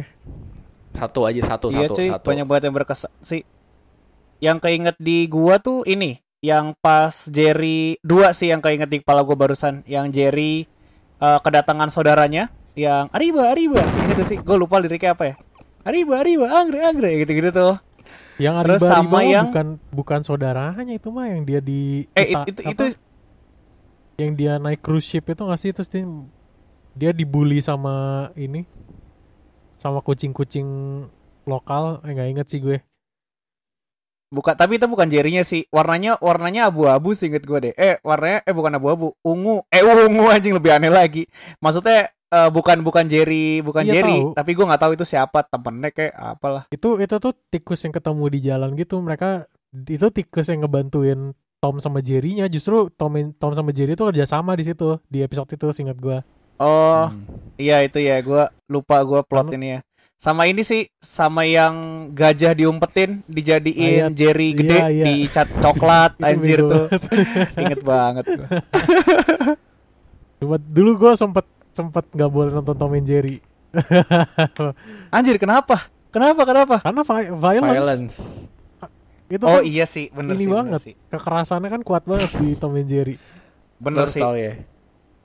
[0.95, 2.09] Satu aja satu iya, satu cuy.
[2.09, 2.27] satu.
[2.27, 3.43] Banyak banget yang berkesan sih.
[4.39, 9.21] Yang keinget di gua tuh ini, yang pas Jerry dua sih yang keinget di kepala
[9.21, 10.65] gua barusan, yang Jerry
[11.19, 14.39] eh, kedatangan saudaranya yang Ariba Ariba gitu sih.
[14.39, 15.35] Gue lupa liriknya apa ya.
[15.83, 17.75] Ariba Ariba Angre Angre gitu-gitu tuh.
[18.39, 22.31] Yang Terus Ariba sama Ariba yang- bukan bukan saudaranya itu mah yang dia di Eh
[22.47, 22.71] itu apa?
[22.71, 22.85] itu
[24.19, 26.03] yang dia naik cruise ship itu nggak sih terus dia,
[26.99, 28.67] dia dibully sama ini
[29.79, 30.67] sama kucing-kucing
[31.47, 32.83] lokal eh nggak inget sih gue
[34.29, 35.65] bukan tapi itu bukan Jerry-nya sih.
[35.73, 37.75] Warnanya warnanya abu-abu sih inget gue deh.
[37.81, 39.65] Eh warnanya eh bukan abu-abu, ungu.
[39.73, 41.25] Eh ungu anjing lebih aneh lagi.
[41.65, 44.37] Maksudnya eh, bukan bukan Jerry, bukan Iya, Jerry, tahu.
[44.37, 46.69] tapi gue nggak tahu itu siapa temennya kayak apalah.
[46.69, 51.79] itu itu tuh tikus yang ketemu di jalan gitu mereka itu tikus yang ngebantuin Tom
[51.79, 55.67] sama Jerry-nya justru Tom Tom sama Jerry itu kerja sama di situ di episode itu
[55.73, 56.19] singkat gue
[56.57, 57.23] Oh, Hmm.
[57.55, 59.81] iya itu ya, gua lupa gua plot ini ya.
[60.15, 61.71] Sama ini sih, sama yang
[62.11, 64.19] gajah diumpetin, dijadiin Ayat.
[64.19, 65.05] Jerry gede, Iya, iya.
[65.07, 66.91] dicat coklat, Itu anjir tuh.
[67.55, 68.49] Inget banget gua.
[70.43, 73.39] Cuma dulu gue sempet sempet nggak boleh nonton Tom and Jerry
[75.09, 75.87] Anjir, kenapa?
[76.11, 76.43] Kenapa?
[76.43, 76.77] Kenapa?
[76.81, 78.17] karena vi- violence, Violence.
[79.29, 80.95] Itu Oh kan iya sih, bener ini sih, bener banget sih.
[81.07, 83.17] kekerasannya kan kuat banget di Tom and Jerry
[83.77, 84.19] Bener sih.
[84.19, 84.59] tahu ya.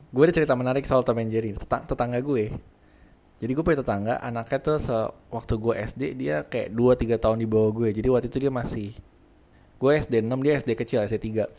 [0.09, 1.53] Gue ada cerita menarik soal Tom and Jerry.
[1.53, 2.53] Tetang- tetangga gue.
[3.39, 4.93] Jadi gue punya tetangga, anaknya tuh se
[5.27, 7.89] waktu gue SD dia kayak 2-3 tahun di bawah gue.
[7.91, 8.93] Jadi waktu itu dia masih
[9.75, 11.49] gue SD 6, dia SD kecil, SD 3.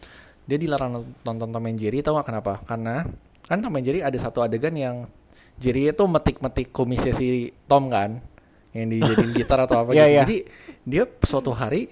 [0.45, 2.63] Dia dilarang nonton Tom and Jerry, tau gak kenapa?
[2.63, 3.03] Karena
[3.43, 5.09] kan Tom and Jerry ada satu adegan yang
[5.57, 7.27] Jerry itu metik-metik kumisnya si
[7.65, 8.23] Tom kan,
[8.71, 10.09] yang dijadiin gitar atau apa Iya, gitu.
[10.09, 10.21] iya.
[10.23, 10.37] Jadi
[10.85, 11.91] dia suatu hari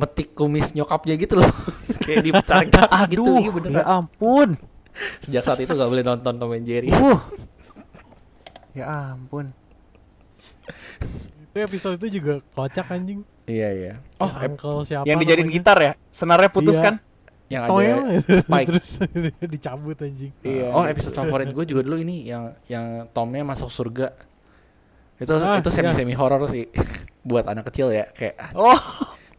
[0.00, 1.50] metik kumis nyokapnya gitu loh,
[2.04, 3.20] kayak ditarik-tarik gitu.
[3.20, 3.74] Aduh, Iya beneran.
[3.74, 4.48] ya ampun.
[5.20, 6.88] Sejak saat itu gak boleh nonton Tom and Jerry.
[6.88, 7.20] Uh.
[8.72, 9.50] Ya ampun.
[11.42, 13.92] itu episode itu juga kocak anjing Iya iya.
[14.16, 15.58] oh Oh, uncle siapa yang dijadiin namanya?
[15.58, 15.92] gitar ya?
[16.08, 16.84] Senarnya putus Iya.
[16.84, 16.94] kan?
[17.50, 18.68] yang Toel, ada Spike.
[18.70, 18.88] terus
[19.44, 20.70] dicabut anjing Iya.
[20.70, 24.14] Oh episode favorit gue juga dulu ini yang yang Tomnya masuk surga.
[25.18, 25.98] Itu Ah, itu semi iya.
[25.98, 26.70] semi horor sih
[27.20, 28.78] buat anak kecil ya kayak ah, Oh,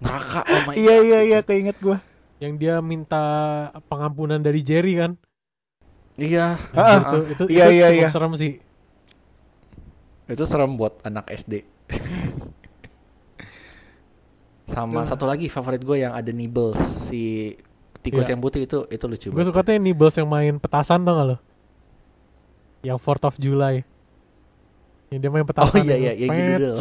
[0.01, 2.01] neraka oh my iya iya iya keinget gua.
[2.41, 3.21] yang dia minta
[3.85, 5.13] pengampunan dari Jerry kan
[6.19, 6.59] Iya.
[6.75, 8.09] Ah, itu itu, iya, itu iya, cukup iya.
[8.11, 8.53] serem sih
[10.27, 11.63] Itu serem buat anak SD.
[14.67, 16.77] Sama satu lagi favorit gue yang ada Nibbles
[17.07, 17.55] si
[17.99, 18.35] tikus Iya.
[18.35, 19.47] yang putih itu itu lucu Gue banget.
[19.51, 21.37] suka tuh Nibbles yang main petasan tau gak lo?
[22.81, 23.75] Yang 4th of July.
[25.11, 25.75] Yang dia main petasan.
[25.75, 26.03] Oh, iya, itu.
[26.03, 26.71] iya, yang gitu.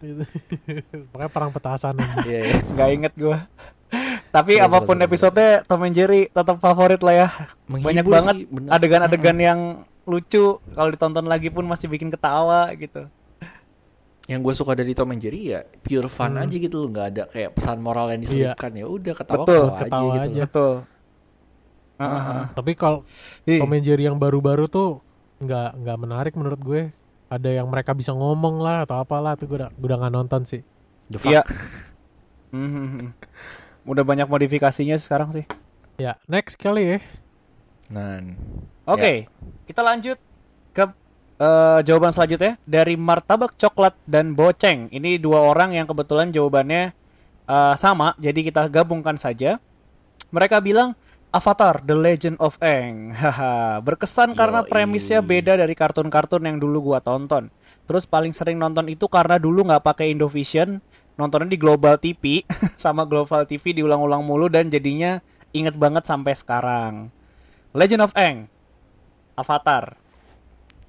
[0.00, 0.22] Gitu.
[1.10, 1.94] Pokoknya perang petasan.
[2.22, 2.58] Iya, iya.
[2.68, 3.38] Nggak inget gue.
[4.28, 5.06] Tapi Seru, apa pun seru.
[5.06, 7.28] episode Tom and Jerry tetap favorit lah ya.
[7.64, 8.68] Banyak Menghibur banget sih, bener.
[8.70, 9.60] adegan-adegan yang
[10.04, 13.08] lucu kalau ditonton lagi pun masih bikin ketawa gitu.
[14.26, 16.44] yang gue suka dari Tom and Jerry ya pure fun Hmm.
[16.44, 18.24] aja gitu loh nggak ada kayak pesan moral yang Iya.
[18.52, 20.28] diselipkan ya udah ketawa Betul, ketawa, ketawa aja, gitu aja.
[20.28, 20.44] loh.
[20.44, 20.72] Betul.
[21.98, 22.42] Heeh.
[22.52, 22.98] Tapi kalau
[23.42, 25.00] Tom and Jerry yang baru-baru tuh
[25.38, 26.82] nggak nggak menarik menurut gue.
[27.28, 30.42] Ada yang mereka bisa ngomong lah atau apalah tuh gue udah gue udah nggak nonton
[30.48, 30.60] sih.
[31.12, 31.32] The fuck?
[31.32, 31.42] Iya.
[32.48, 33.12] Mhm.
[33.84, 35.44] Udah banyak modifikasinya sekarang sih.
[36.00, 36.98] Ya next kali ya.
[37.92, 38.24] Nah,
[38.88, 39.28] Oke,
[39.68, 40.16] kita lanjut
[40.72, 40.84] ke
[41.36, 44.88] eh, jawaban selanjutnya dari martabak coklat dan boceng.
[44.88, 46.96] Ini dua orang yang kebetulan jawabannya
[47.48, 49.60] eh, sama, jadi kita gabungkan saja.
[50.32, 50.96] Mereka bilang
[51.38, 53.14] Avatar: The Legend of Aang.
[53.14, 54.70] Haha, berkesan karena Yoi.
[54.74, 57.46] premisnya beda dari kartun-kartun yang dulu gua tonton.
[57.86, 60.82] Terus paling sering nonton itu karena dulu nggak pakai Indovision,
[61.14, 62.42] nontonnya di Global TV
[62.82, 65.22] sama Global TV diulang-ulang mulu dan jadinya
[65.54, 67.14] inget banget sampai sekarang.
[67.70, 68.50] Legend of Aang,
[69.38, 69.94] Avatar.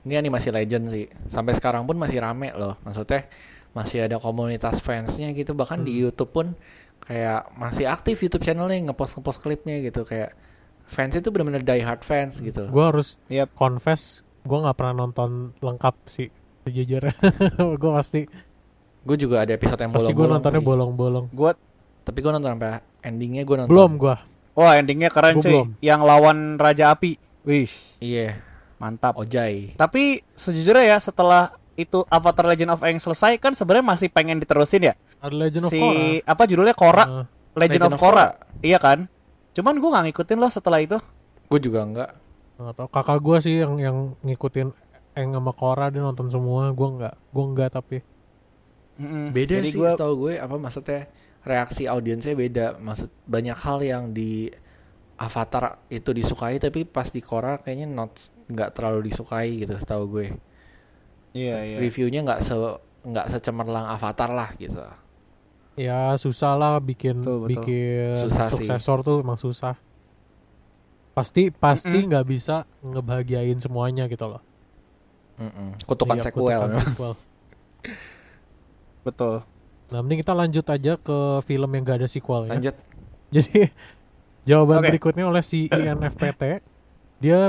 [0.08, 1.06] ini animasi legend sih.
[1.30, 2.80] Sampai sekarang pun masih rame loh.
[2.82, 3.30] Maksudnya
[3.78, 5.54] masih ada komunitas fansnya gitu.
[5.54, 6.58] Bahkan di YouTube pun
[7.10, 10.06] kayak masih aktif YouTube channelnya ngepost ngepost klipnya gitu.
[10.06, 10.38] Kayak
[10.86, 12.70] fans itu benar-benar die hard fans gitu.
[12.70, 13.50] Gue harus Yap.
[13.54, 16.30] confess gue nggak pernah nonton lengkap sih
[16.64, 17.18] sejujurnya.
[17.82, 18.22] gue pasti
[19.00, 20.68] Gue juga ada episode yang pasti gue bolong-bolong nontonnya sih.
[20.68, 21.26] bolong-bolong.
[21.32, 21.52] Gua
[22.00, 23.72] Tapi gue nonton sampai endingnya gue nonton.
[23.72, 24.16] Belum gue.
[24.54, 25.50] wah endingnya keren Gua cuy.
[25.50, 25.68] belum.
[25.80, 27.12] Yang lawan Raja Api.
[27.48, 27.72] Wih,
[28.04, 28.44] Iya,
[28.76, 29.16] mantap.
[29.16, 29.74] Ojai.
[29.74, 34.92] Tapi sejujurnya ya setelah itu Avatar Legend of Aang selesai kan sebenarnya masih pengen diterusin
[34.92, 34.94] ya.
[35.24, 36.04] Ada Legend of si Korra.
[36.28, 37.26] apa judulnya Korra, Nah,
[37.56, 38.28] Legend, of Korra.
[38.60, 39.08] Iya kan?
[39.56, 41.00] Cuman gua nggak ngikutin loh setelah itu.
[41.48, 42.12] Gue juga enggak.
[42.60, 42.88] nggak tahu.
[42.92, 44.68] kakak gue sih yang yang ngikutin
[45.16, 46.70] Eng sama Korra dia nonton semua.
[46.76, 47.16] Gue nggak.
[47.32, 47.98] Gue nggak tapi.
[49.00, 49.32] Mm-mm.
[49.32, 51.08] Beda Jadi sih gua setahu gue apa maksudnya
[51.48, 52.78] reaksi audiensnya beda.
[52.78, 54.52] Maksud banyak hal yang di
[55.20, 58.16] Avatar itu disukai tapi pas di Korra kayaknya not
[58.48, 60.36] nggak terlalu disukai gitu setahu gue.
[61.34, 61.78] Iya iya.
[61.78, 62.56] Reviewnya nggak se
[63.00, 64.82] nggak secemerlang Avatar lah gitu.
[65.80, 67.50] Ya susah lah bikin Betul, betul.
[67.64, 68.68] bikin Susah sih.
[68.68, 69.80] suksesor tuh emang susah.
[71.16, 74.42] Pasti pasti nggak bisa ngebahagiain semuanya gitu loh.
[75.40, 75.80] Mm-mm.
[75.88, 76.44] Kutukan Iya, sequel.
[76.60, 77.14] kutukan sequel.
[79.04, 79.36] Betul.
[79.90, 82.52] Nah, mending kita lanjut aja ke film yang gak ada sequelnya.
[82.54, 82.76] Lanjut.
[83.36, 83.72] Jadi
[84.44, 84.88] jawaban Oke.
[84.94, 86.62] berikutnya oleh si INFPT,
[87.18, 87.40] dia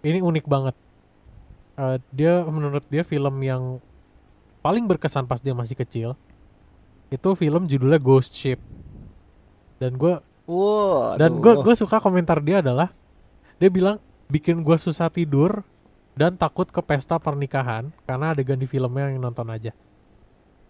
[0.00, 0.76] ini unik banget.
[1.76, 3.84] Eh, dia menurut dia film yang
[4.64, 6.16] paling berkesan pas dia masih kecil
[7.06, 8.58] itu film judulnya Ghost Ship.
[9.76, 10.16] Dan gue
[10.46, 11.18] Wow.
[11.18, 12.94] dan gue gue suka komentar dia adalah
[13.58, 13.98] dia bilang
[14.30, 15.66] bikin gue susah tidur
[16.14, 19.74] dan takut ke pesta pernikahan karena adegan di filmnya yang nonton aja.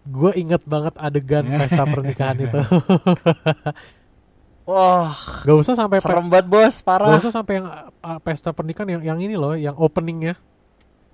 [0.03, 2.57] Gue inget banget adegan pesta pernikahan itu.
[4.67, 5.15] Wah,
[5.47, 7.15] Gak usah sampai serem banget bos, Gak parah.
[7.15, 7.67] usah sampai yang
[8.03, 10.35] uh, pesta pernikahan yang yang ini loh, yang openingnya.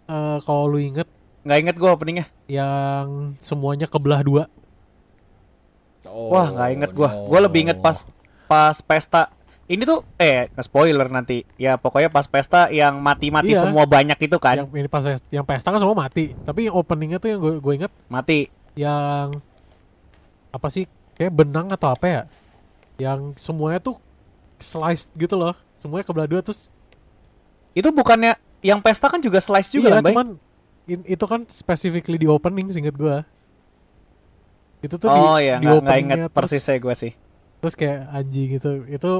[0.05, 1.07] Eh kalau lu inget
[1.43, 2.27] Nggak inget gua openingnya.
[2.47, 4.43] yang semuanya kebelah dua.
[6.05, 7.09] Wah, nggak inget gua.
[7.25, 8.03] Gua lebih inget pas
[8.45, 9.31] pas pesta.
[9.63, 11.47] Ini tuh eh nge spoiler nanti.
[11.55, 13.63] Ya pokoknya pas pesta yang mati-mati Iya.
[13.63, 14.59] semua banyak itu kan.
[14.59, 16.35] Yang ini pas yang pesta kan semua mati.
[16.37, 18.51] Tapi yang openingnya tuh yang gue gue inget Mati.
[18.75, 19.29] yang
[20.49, 22.21] apa sih kayak benang atau apa ya?
[22.99, 23.97] Yang semuanya tuh
[24.59, 25.55] sliced gitu loh.
[25.75, 26.67] Semuanya kebelah dua terus
[27.73, 30.27] Itu bukannya yang pesta kan juga slice juga iya, kan, cuman
[30.85, 33.27] in- itu kan specifically di opening singkat gua.
[34.79, 37.13] Itu tuh Oh di, iya, di nggak openingnya inget terus- persisnya gue sih.
[37.59, 39.11] terus kayak anjing gitu itu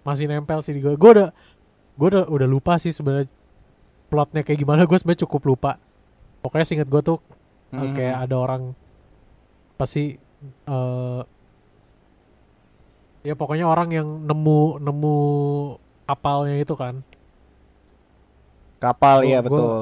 [0.00, 1.28] masih nempel sih di gue gue udah
[1.92, 3.28] gue udah udah lupa sih sebenarnya
[4.08, 5.76] plotnya kayak gimana gue sebenarnya cukup lupa
[6.40, 7.92] pokoknya singkat gue tuh uh, Hmm.
[7.92, 8.72] kayak ada orang
[9.76, 10.16] pasti
[10.64, 11.20] eh
[13.22, 15.16] ya pokoknya orang yang nemu nemu
[16.06, 17.04] kapalnya itu kan
[18.78, 19.78] Kapal Gua- iya gua- betul.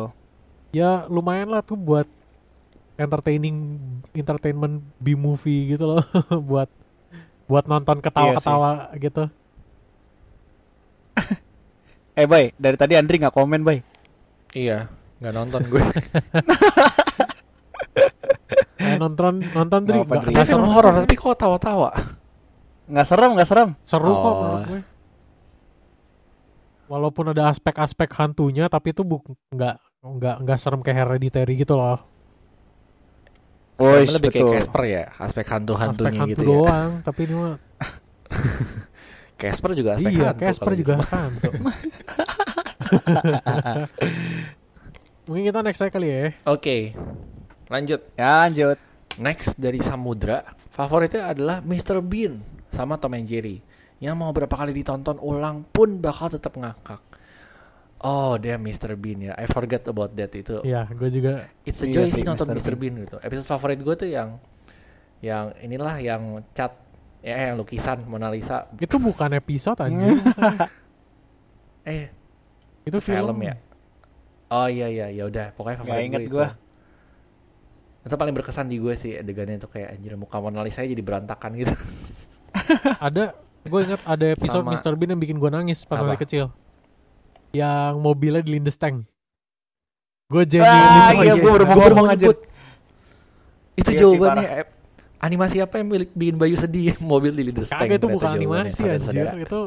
[0.70, 2.06] ya lumayan lah tuh buat
[2.94, 3.78] entertaining
[4.12, 6.04] entertainment B movie gitu loh
[6.50, 6.70] buat
[7.44, 9.26] buat nonton ketawa-ketawa gitu
[12.14, 13.82] Eh Bay, dari tadi Andri nggak komen Bay.
[14.52, 14.86] Iya,
[15.18, 15.82] nggak nonton gue.
[18.76, 21.90] Eh, nonton nonton Dri Ini film horor tapi kok tawa-tawa.
[22.86, 23.68] Nggak serem, nggak serem.
[23.82, 24.34] seru kok Oh.
[24.36, 24.80] menurut gue
[26.86, 29.74] walaupun ada aspek-aspek hantunya tapi itu buk nggak
[30.04, 31.98] nggak nggak serem kayak hereditary gitu loh
[33.74, 34.54] Sama lebih kayak betul.
[34.54, 36.48] Casper ya, aspek aspek hantu-hantunya hantu gitu ya.
[36.48, 37.54] doang tapi ini mah
[39.40, 40.40] Casper juga aspek iya hantu.
[40.40, 41.06] Casper kalau juga gitu.
[41.10, 41.50] hantu
[45.26, 46.92] mungkin kita next aja kali ya Oke,
[47.66, 48.00] lanjut.
[48.14, 48.76] Ya, lanjut.
[49.16, 51.98] Next dari Samudra, favoritnya adalah Mr.
[51.98, 53.62] Bean sama Tom and Jerry.
[54.04, 57.00] Yang mau berapa kali ditonton ulang pun bakal tetap ngakak.
[58.04, 59.00] Oh, dia Mr.
[59.00, 59.32] Bean ya.
[59.40, 60.60] I forget about that itu.
[60.60, 62.60] Iya, gue juga It's a Iya joy sih, nonton Mr.
[62.60, 62.74] Mr.
[62.76, 63.16] Bean gitu.
[63.24, 64.36] Episode favorit gue tuh yang
[65.24, 66.76] yang inilah yang cat
[67.24, 68.68] ya yang lukisan Mona Lisa.
[68.76, 70.20] itu bukan episode anjir.
[71.84, 72.08] Eh,
[72.88, 73.60] itu film, ya.
[74.48, 76.36] Oh iya iya ya udah pokoknya favorit inget gue itu.
[76.40, 76.48] gua.
[78.08, 81.56] Itu paling berkesan di gue sih adegannya tuh kayak anjir muka Mona Lisa jadi berantakan
[81.60, 81.76] gitu.
[83.04, 84.92] Ada gue ingat ada episode Sama- Mr.
[84.94, 86.44] Bean yang bikin gue nangis pas masih kecil.
[87.50, 89.06] Yang mobilnya dilindes tank.
[90.26, 92.38] Gue Ah, genuinely iya, suka- gua baru mau ngomong, nyebut.
[93.74, 94.66] Itu Iya sih, jawabannya eh,
[95.18, 99.60] animasi apa yang bikin Bayu sedih mobil di Leader Tank itu bukan animasi anjir, itu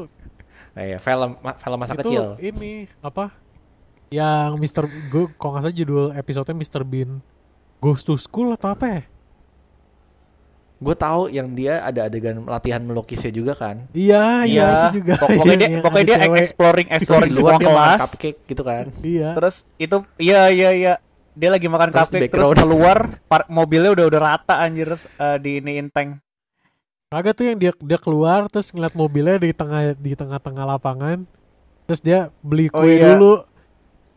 [0.68, 2.22] Nah, iya, film film masa itu kecil.
[2.38, 3.34] ini apa?
[4.08, 4.82] Yang Mr.
[5.08, 6.82] gue kalau nggak salah judul episodenya Mr.
[6.82, 7.18] Bean
[7.78, 9.02] Goes to School atau apa ya?
[10.78, 13.82] Gue tahu yang dia ada adegan latihan melukisnya juga kan.
[13.90, 15.14] Iya, iya, Iya, itu juga.
[15.18, 16.38] pokoknya Yang- dia yang pokoknya dia cewek.
[16.38, 18.00] exploring exploring di luar sebuah dia makan kelas.
[18.00, 18.84] cupcake gitu kan.
[19.00, 19.28] Iya.
[19.34, 20.94] Terus itu iya iya iya
[21.32, 25.36] dia lagi makan Terus cupcake terus keluar par- mobilnya udah udah rata anjir terus, eh,
[25.36, 26.22] di iniin tank.
[27.08, 31.26] Kagak tuh yang dia dia keluar terus ngeliat mobilnya di tengah di tengah-tengah lapangan.
[31.86, 33.16] Terus dia beli Oh, kue iya.
[33.16, 33.42] dulu.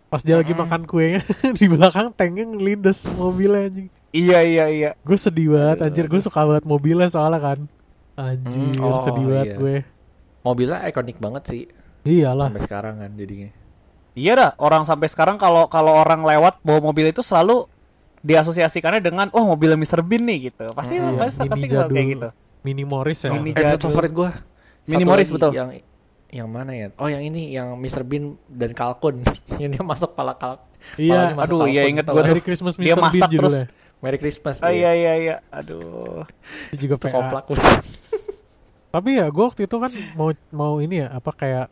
[0.10, 0.62] Pas dia lagi Mm-mm.
[0.62, 1.24] makan kuenya
[1.58, 3.88] di belakang tanknya ngelindes mobilnya anjing.
[4.12, 4.90] Iya iya iya.
[5.02, 7.60] Gue sedih banget anjir, gue suka banget mobilnya soalnya kan.
[8.14, 9.58] Anjir, Mm, oh, sedih banget iya.
[9.58, 9.76] gue.
[10.42, 11.62] Mobilnya ikonik banget sih
[12.04, 12.52] Iyalah.
[12.52, 13.50] sampai sekarang kan jadinya.
[14.12, 17.72] Iya dah, orang sampai sekarang kalau kalau orang lewat bawa mobil itu selalu
[18.22, 20.04] diasosiasikannya dengan oh mobilnya Mr.
[20.04, 20.76] Bean nih gitu.
[20.76, 22.30] Pasti Mm, pasti, mini pasti kayak gitu.
[22.62, 23.32] Mini Morris ya.
[23.32, 23.90] Mini jadul.
[23.90, 24.30] favorit gue.
[24.86, 25.56] Mini Morris, betul.
[25.56, 25.82] Yang
[26.32, 26.88] yang mana ya?
[26.96, 28.04] Oh yang ini yang Mr.
[28.04, 29.24] Bean dan Kalkun.
[29.62, 30.68] yang dia masuk pala kalkun.
[30.98, 31.38] Iya.
[31.38, 32.14] Aduh, iya inget kan?
[32.18, 32.24] tuh.
[32.24, 32.84] Merry Christmas Mr.
[32.84, 33.66] Dia Bean masak terus judulnya.
[34.02, 34.60] Merry Christmas.
[34.66, 34.98] Ah iya.
[34.98, 35.36] iya iya.
[35.54, 36.26] Aduh.
[36.74, 37.14] Itu juga PA.
[37.14, 37.46] koplak.
[38.94, 41.68] Tapi ya gue waktu itu kan mau mau ini ya apa kayak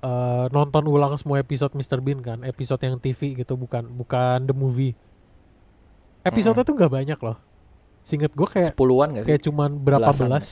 [0.00, 2.00] eh, nonton ulang semua episode Mr.
[2.00, 4.94] Bean kan, episode yang TV gitu bukan bukan the movie.
[6.24, 7.36] Episode tuh nggak banyak loh.
[8.00, 9.28] Singet gue kayak Sepuluhan gak sih?
[9.28, 10.26] kayak cuman berapa Belasan.
[10.32, 10.46] belas.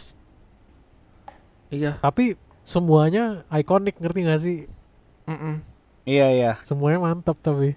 [1.72, 1.96] Iya.
[2.00, 4.58] Tapi semuanya ikonik ngerti gak sih?
[5.24, 5.64] Mm-mm.
[6.04, 6.52] Iya iya.
[6.64, 7.76] Semuanya mantap tapi.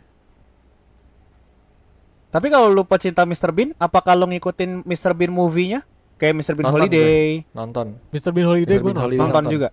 [2.31, 3.51] Tapi kalau lu pecinta Mr.
[3.51, 5.11] Bean, apakah lu ngikutin Mr.
[5.11, 5.83] Bean movie-nya?
[6.15, 6.53] Kayak Mr.
[6.55, 7.27] Bean Nonton Holiday.
[7.51, 7.87] Nonton.
[8.09, 8.29] Mr.
[8.31, 8.79] Bean Holiday Mr.
[8.79, 9.03] gue Bean nonton.
[9.03, 9.19] Holiday.
[9.19, 9.53] Nonton nonton.
[9.53, 9.69] juga.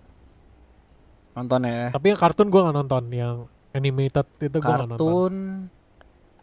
[1.33, 1.83] Nonton ya.
[1.95, 3.35] Tapi yang kartun gue nggak nonton, yang
[3.71, 4.99] animated itu gue nggak nonton.
[4.99, 5.35] Kartun.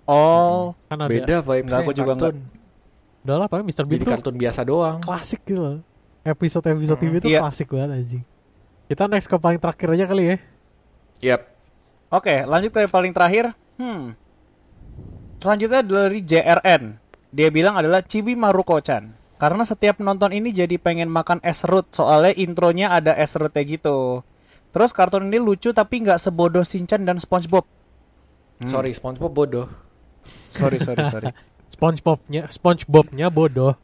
[0.06, 1.10] Oh, Kan ada.
[1.10, 2.36] Beda vibes Enggak, aku juga kartun.
[3.26, 3.84] Udah lah, Mr.
[3.84, 4.98] Bean Jadi tuh kartun biasa doang.
[5.02, 5.78] klasik gitu loh.
[6.22, 7.40] Episode-episode TV itu Iya.
[7.42, 8.24] klasik banget anjing.
[8.86, 10.36] Kita next ke paling terakhir aja kali ya.
[11.34, 11.42] Yap.
[12.08, 13.50] Oke, lanjut ke paling terakhir.
[13.76, 14.14] Hmm.
[15.47, 16.99] Selanjutnya dari JRN.
[17.30, 19.14] Dia bilang adalah Chibi Maruko-chan.
[19.38, 24.26] Karena setiap nonton ini jadi pengen makan es serut soalnya intronya ada es serutnya gitu.
[24.74, 27.62] Terus kartun ini lucu tapi nggak sebodoh Shinchan dan SpongeBob.
[27.62, 28.66] Hmm.
[28.66, 29.70] Sorry, SpongeBob bodoh.
[30.26, 31.30] Sorry, sorry, sorry.
[31.78, 33.78] SpongeBobnya SpongeBobnya bodoh.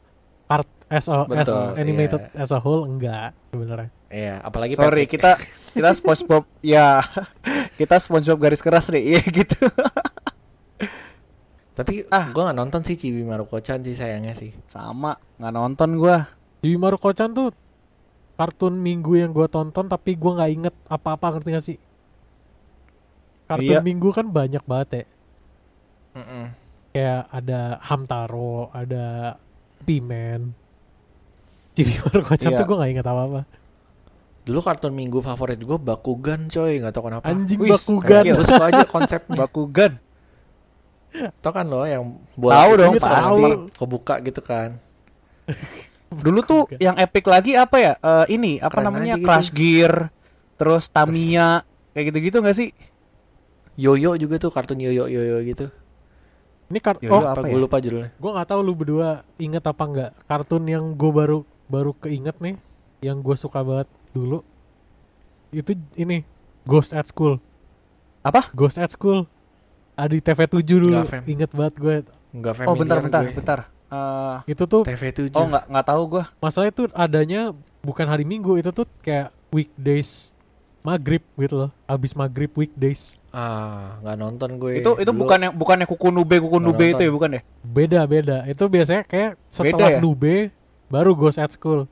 [0.51, 2.43] Art as a, as Betul, animated iya.
[2.43, 3.89] as a whole enggak sebenarnya.
[4.11, 5.15] Iya, apalagi sorry, Patrick.
[5.15, 5.31] kita
[5.79, 6.99] kita SpongeBob ya.
[7.79, 9.15] kita SpongeBob garis keras nih.
[9.15, 9.63] Iya gitu.
[11.73, 12.29] Tapi Ah.
[12.29, 14.53] gua nggak nonton sih Chibi Maruko-chan sih sayangnya sih.
[14.65, 16.29] Sama, nggak nonton gua.
[16.61, 17.49] Chibi Maruko-chan tuh
[18.33, 21.77] kartun minggu yang gue tonton tapi gue nggak inget apa-apa ngerti gak sih?
[23.45, 23.81] Kartun Iya.
[23.81, 25.03] minggu kan banyak banget ya.
[26.17, 26.45] Mm-mm.
[26.93, 29.37] Kayak ada Hamtaro, ada
[29.83, 30.53] P-Man.
[31.73, 32.59] Chibi Maruko-chan Iya.
[32.61, 33.41] tuh gue nggak inget apa-apa.
[34.43, 37.25] Dulu kartun minggu favorit gua Bakugan coy, nggak tahu kenapa.
[37.29, 38.23] Anjing Wis, Bakugan.
[38.23, 39.37] Kayak gue suka aja konsepnya.
[39.39, 39.91] Bakugan.
[41.13, 42.03] Tau kan lo yang
[42.33, 43.43] bola Tahu dong, pas pasti.
[43.75, 44.81] kebuka gitu kan.
[46.15, 46.79] Dulu tuh Bakugan.
[46.79, 47.93] yang epic lagi apa ya?
[47.95, 49.15] Eh, ini apa Keren namanya?
[49.15, 49.25] gitu.
[49.25, 50.13] Crash Gear,
[50.55, 51.61] terus Tamiya,
[51.91, 52.69] kayak gitu-gitu nggak sih?
[53.73, 55.65] Yoyo juga tuh kartun Yoyo Yoyo gitu.
[56.67, 57.61] Ini kart Yo, oh Apa, apa gue ya?
[57.61, 58.09] lupa judulnya.
[58.11, 62.55] gue nggak tahu lu berdua inget apa nggak kartun yang gue baru baru keinget nih
[62.99, 64.41] yang gue suka banget dulu
[65.49, 66.25] itu ini
[66.63, 67.37] Ghost at School
[68.21, 68.49] Apa?
[68.51, 69.25] Ghost at School
[69.93, 71.23] ada di TV7 dulu Nggak, Fem.
[71.25, 71.95] inget banget gue
[72.31, 73.33] Enggak Oh bentar bentar gue.
[73.33, 73.59] bentar.
[73.87, 75.29] Eh, itu tuh TV7.
[75.31, 76.23] oh nggak nggak tahu gua.
[76.37, 80.33] masalah itu adanya bukan hari Minggu itu tuh kayak weekdays
[80.81, 84.77] maghrib gitu loh abis maghrib weekdays Ah, nggak nonton gue.
[84.77, 87.41] Itu itu Dulu bukan yang bukan yang kuku nube kuku nube itu ya bukan ya?
[87.59, 88.45] Beda beda.
[88.45, 89.97] Itu biasanya kayak Beda setelah ya?
[89.97, 90.53] Nube
[90.85, 91.89] baru Ghost at School.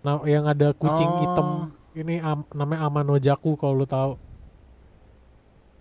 [0.00, 1.20] Nah, yang ada kucing Oh.
[1.20, 1.48] hitam
[1.92, 4.16] ini am- namanya Amano Jaku kalau lu tahu.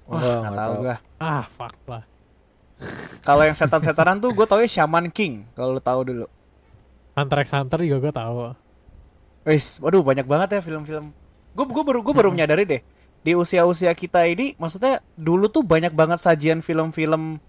[0.07, 0.95] Wah, Gua nggak tahu gua.
[1.19, 2.03] Ah, fuck lah.
[3.25, 6.25] Kalau yang setan-setanan tuh gue tau ya Shaman King, kalau lu tahu dulu.
[7.17, 8.35] Hunter x Hunter juga gue tahu.
[9.49, 11.09] Wis, waduh banyak banget ya film-film.
[11.57, 12.81] Gue gue baru gue baru menyadari deh
[13.25, 17.41] di usia-usia kita ini, maksudnya dulu tuh banyak banget sajian film-film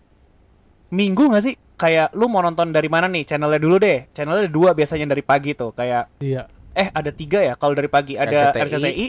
[0.89, 1.55] minggu nggak sih?
[1.79, 3.23] Kayak lu mau nonton dari mana nih?
[3.29, 4.09] Channelnya dulu deh.
[4.11, 5.71] Channelnya ada dua biasanya dari pagi tuh.
[5.77, 6.49] Kayak Iya.
[6.75, 8.63] eh ada tiga ya kalau dari pagi ada RCTI.
[8.65, 9.07] RCTI,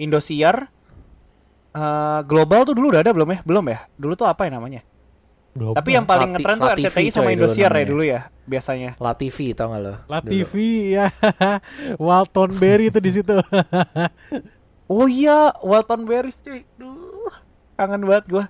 [0.00, 0.70] Indosiar,
[1.70, 3.38] eh, Global tuh dulu udah ada belum ya?
[3.42, 3.78] Belum ya?
[3.94, 4.82] Dulu tuh apa ya namanya?
[5.52, 5.74] Global.
[5.74, 8.90] Tapi yang paling Lati- ngetren tuh Latifi RCTI sama Indosiar ya dulu ya biasanya.
[8.96, 9.94] La TV tau gak lo?
[10.06, 10.30] La Dulu.
[10.30, 10.52] TV
[10.94, 11.06] ya.
[11.98, 13.34] Walton Berry itu di situ.
[14.88, 16.64] Oh iya, Walton Berries cuy.
[16.80, 17.28] Duh,
[17.76, 18.44] kangen banget gua.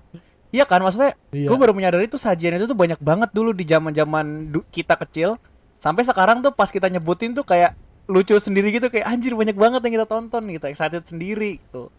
[0.49, 1.45] Iya kan maksudnya Iya.
[1.45, 5.35] gue baru menyadari tuh sajian itu tuh banyak banget dulu di zaman-zaman kita kecil.
[5.75, 7.75] Sampai sekarang tuh pas kita nyebutin tuh kayak
[8.07, 11.91] lucu sendiri gitu kayak anjir banyak banget yang kita tonton gitu, excited sendiri gitu.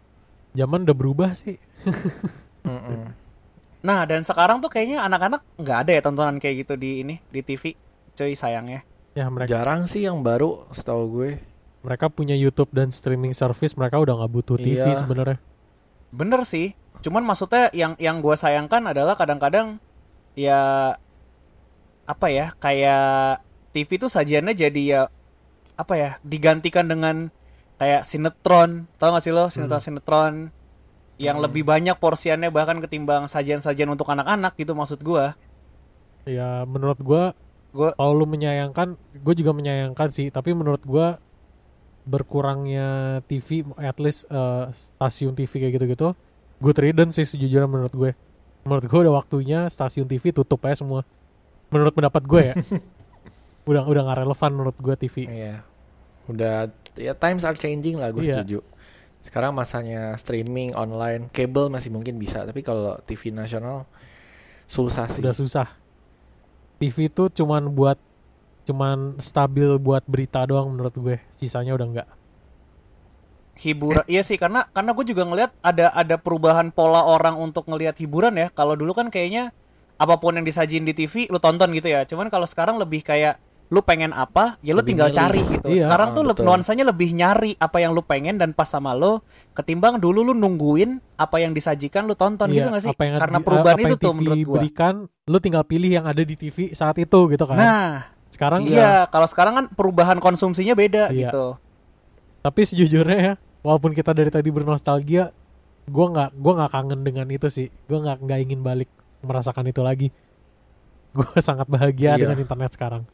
[0.52, 1.56] Zaman udah berubah sih.
[2.66, 3.14] Mm-mm.
[3.80, 7.40] Nah, dan sekarang tuh kayaknya anak-anak nggak ada ya tontonan kayak gitu di ini di
[7.40, 7.72] TV.
[8.12, 8.84] Cuy sayangnya.
[9.10, 11.30] Ya mereka Jarang sih yang baru, setahu gue.
[11.80, 15.00] mereka punya YouTube dan streaming service, mereka udah nggak butuh TV Iya.
[15.00, 15.40] sebenarnya.
[16.10, 16.76] Bener sih.
[17.00, 19.80] Cuman maksudnya yang yang gue sayangkan adalah kadang-kadang
[20.36, 20.92] ya
[22.04, 23.40] apa ya kayak
[23.72, 25.02] TV tuh sajiannya jadi ya
[25.74, 27.32] apa ya digantikan dengan
[27.80, 30.34] kayak sinetron tau gak sih lo sinetron sinetron
[31.16, 31.44] yang Hmm.
[31.44, 35.32] lebih banyak porsiannya bahkan ketimbang sajian-sajian untuk anak-anak gitu maksud gua
[36.22, 37.32] Ya menurut gua
[37.70, 40.26] Gua- kalau lu menyayangkan, gue juga menyayangkan sih.
[40.28, 41.22] Tapi menurut gua
[42.02, 42.88] berkurangnya
[43.24, 46.08] TV, at least eh, stasiun TV kayak gitu-gitu,
[46.58, 48.10] good riddance sih sejujurnya menurut gue.
[48.60, 51.06] Menurut gue udah waktunya stasiun TV tutup aja semua.
[51.68, 52.54] Menurut pendapat gue ya.
[53.70, 55.16] udah udah nggak relevan menurut gue TV.
[55.24, 55.56] Iya.
[56.26, 58.40] Udah ya times are changing lah, gue Iya.
[58.42, 58.64] setuju.
[59.20, 63.84] Sekarang masanya streaming online, kabel masih mungkin bisa, tapi kalau TV nasional
[64.64, 65.20] susah sih.
[65.20, 65.68] Udah susah.
[66.80, 68.00] TV itu cuman buat
[68.64, 71.16] cuman stabil buat berita doang menurut gue.
[71.36, 72.08] Sisanya udah enggak.
[73.60, 77.92] hiburan iya sih karena karena gue juga ngelihat ada ada perubahan pola orang untuk ngelihat
[78.00, 79.52] hiburan ya kalau dulu kan kayaknya
[80.00, 83.36] apa pun yang disajin di TV lu tonton gitu ya cuman kalau sekarang lebih kayak
[83.70, 85.16] lu pengen apa ya lu Lebih tinggal milih.
[85.16, 86.42] cari gitu Iya, sekarang ah, tuh betul.
[86.42, 90.98] nuansanya lebih nyari apa yang lu pengen dan pas sama lo ketimbang dulu lu nungguin
[91.14, 93.80] apa yang disajikan lu tonton gitu Iya, gak sih apa yang karena di- perubahan apa
[93.80, 94.94] itu yang tuh TV menurut gua berikan,
[95.24, 97.54] lu tinggal pilih yang ada di TV saat itu gitu kan.
[97.54, 97.90] nah
[98.28, 101.28] Sekarang iya kalau sekarang kan perubahan konsumsinya beda Iya.
[101.28, 101.54] gitu
[102.40, 105.28] tapi sejujurnya ya, walaupun kita dari tadi bernostalgia,
[105.86, 107.68] gua nggak gua nggak kangen dengan itu sih.
[107.84, 108.88] Gua nggak nggak ingin balik
[109.20, 110.08] merasakan itu lagi.
[111.12, 112.24] Gua sangat bahagia Iya.
[112.24, 113.04] dengan internet sekarang.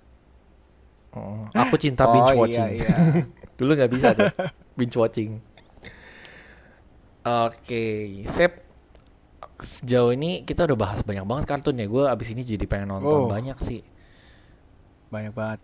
[1.17, 2.69] Oh, aku cinta oh binge iya watching.
[2.77, 2.97] iya
[3.59, 4.29] Dulu nggak bisa tuh
[4.77, 5.41] binge watching.
[7.25, 7.87] Oke,
[8.29, 8.62] Sep.
[9.57, 11.89] Sejauh ini kita udah bahas banyak banget kartun ya.
[11.89, 13.29] Gue abis ini jadi pengen nonton Oh.
[13.29, 13.81] banyak sih.
[15.07, 15.62] banyak banget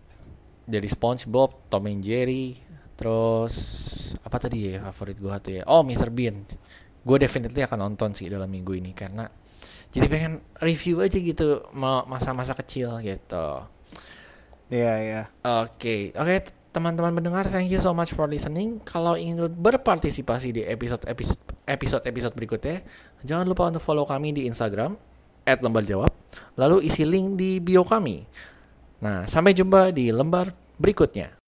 [0.63, 2.55] Dari SpongeBob, Tom and Jerry,
[2.95, 3.53] terus
[4.23, 5.63] apa tadi ya favorit gue tuh ya?
[5.67, 6.07] Oh, Mr.
[6.07, 6.47] Bean.
[7.03, 9.27] Gue definitely akan nonton sih dalam minggu ini karena
[9.91, 13.47] jadi pengen review aja gitu ma- masa-masa kecil gitu.
[14.73, 18.81] Iya iya Oke, oke t- teman-teman pendengar, thank you so much for listening.
[18.81, 21.37] Kalau ingin berpartisipasi di episode-episode
[21.69, 22.81] episode-episode berikutnya,
[23.21, 24.97] jangan lupa untuk follow kami di Instagram
[25.45, 26.09] @lembarjawab,
[26.57, 28.25] lalu isi link di bio kami.
[29.05, 30.49] Nah, sampai jumpa di lembar
[30.81, 31.42] berikutnya.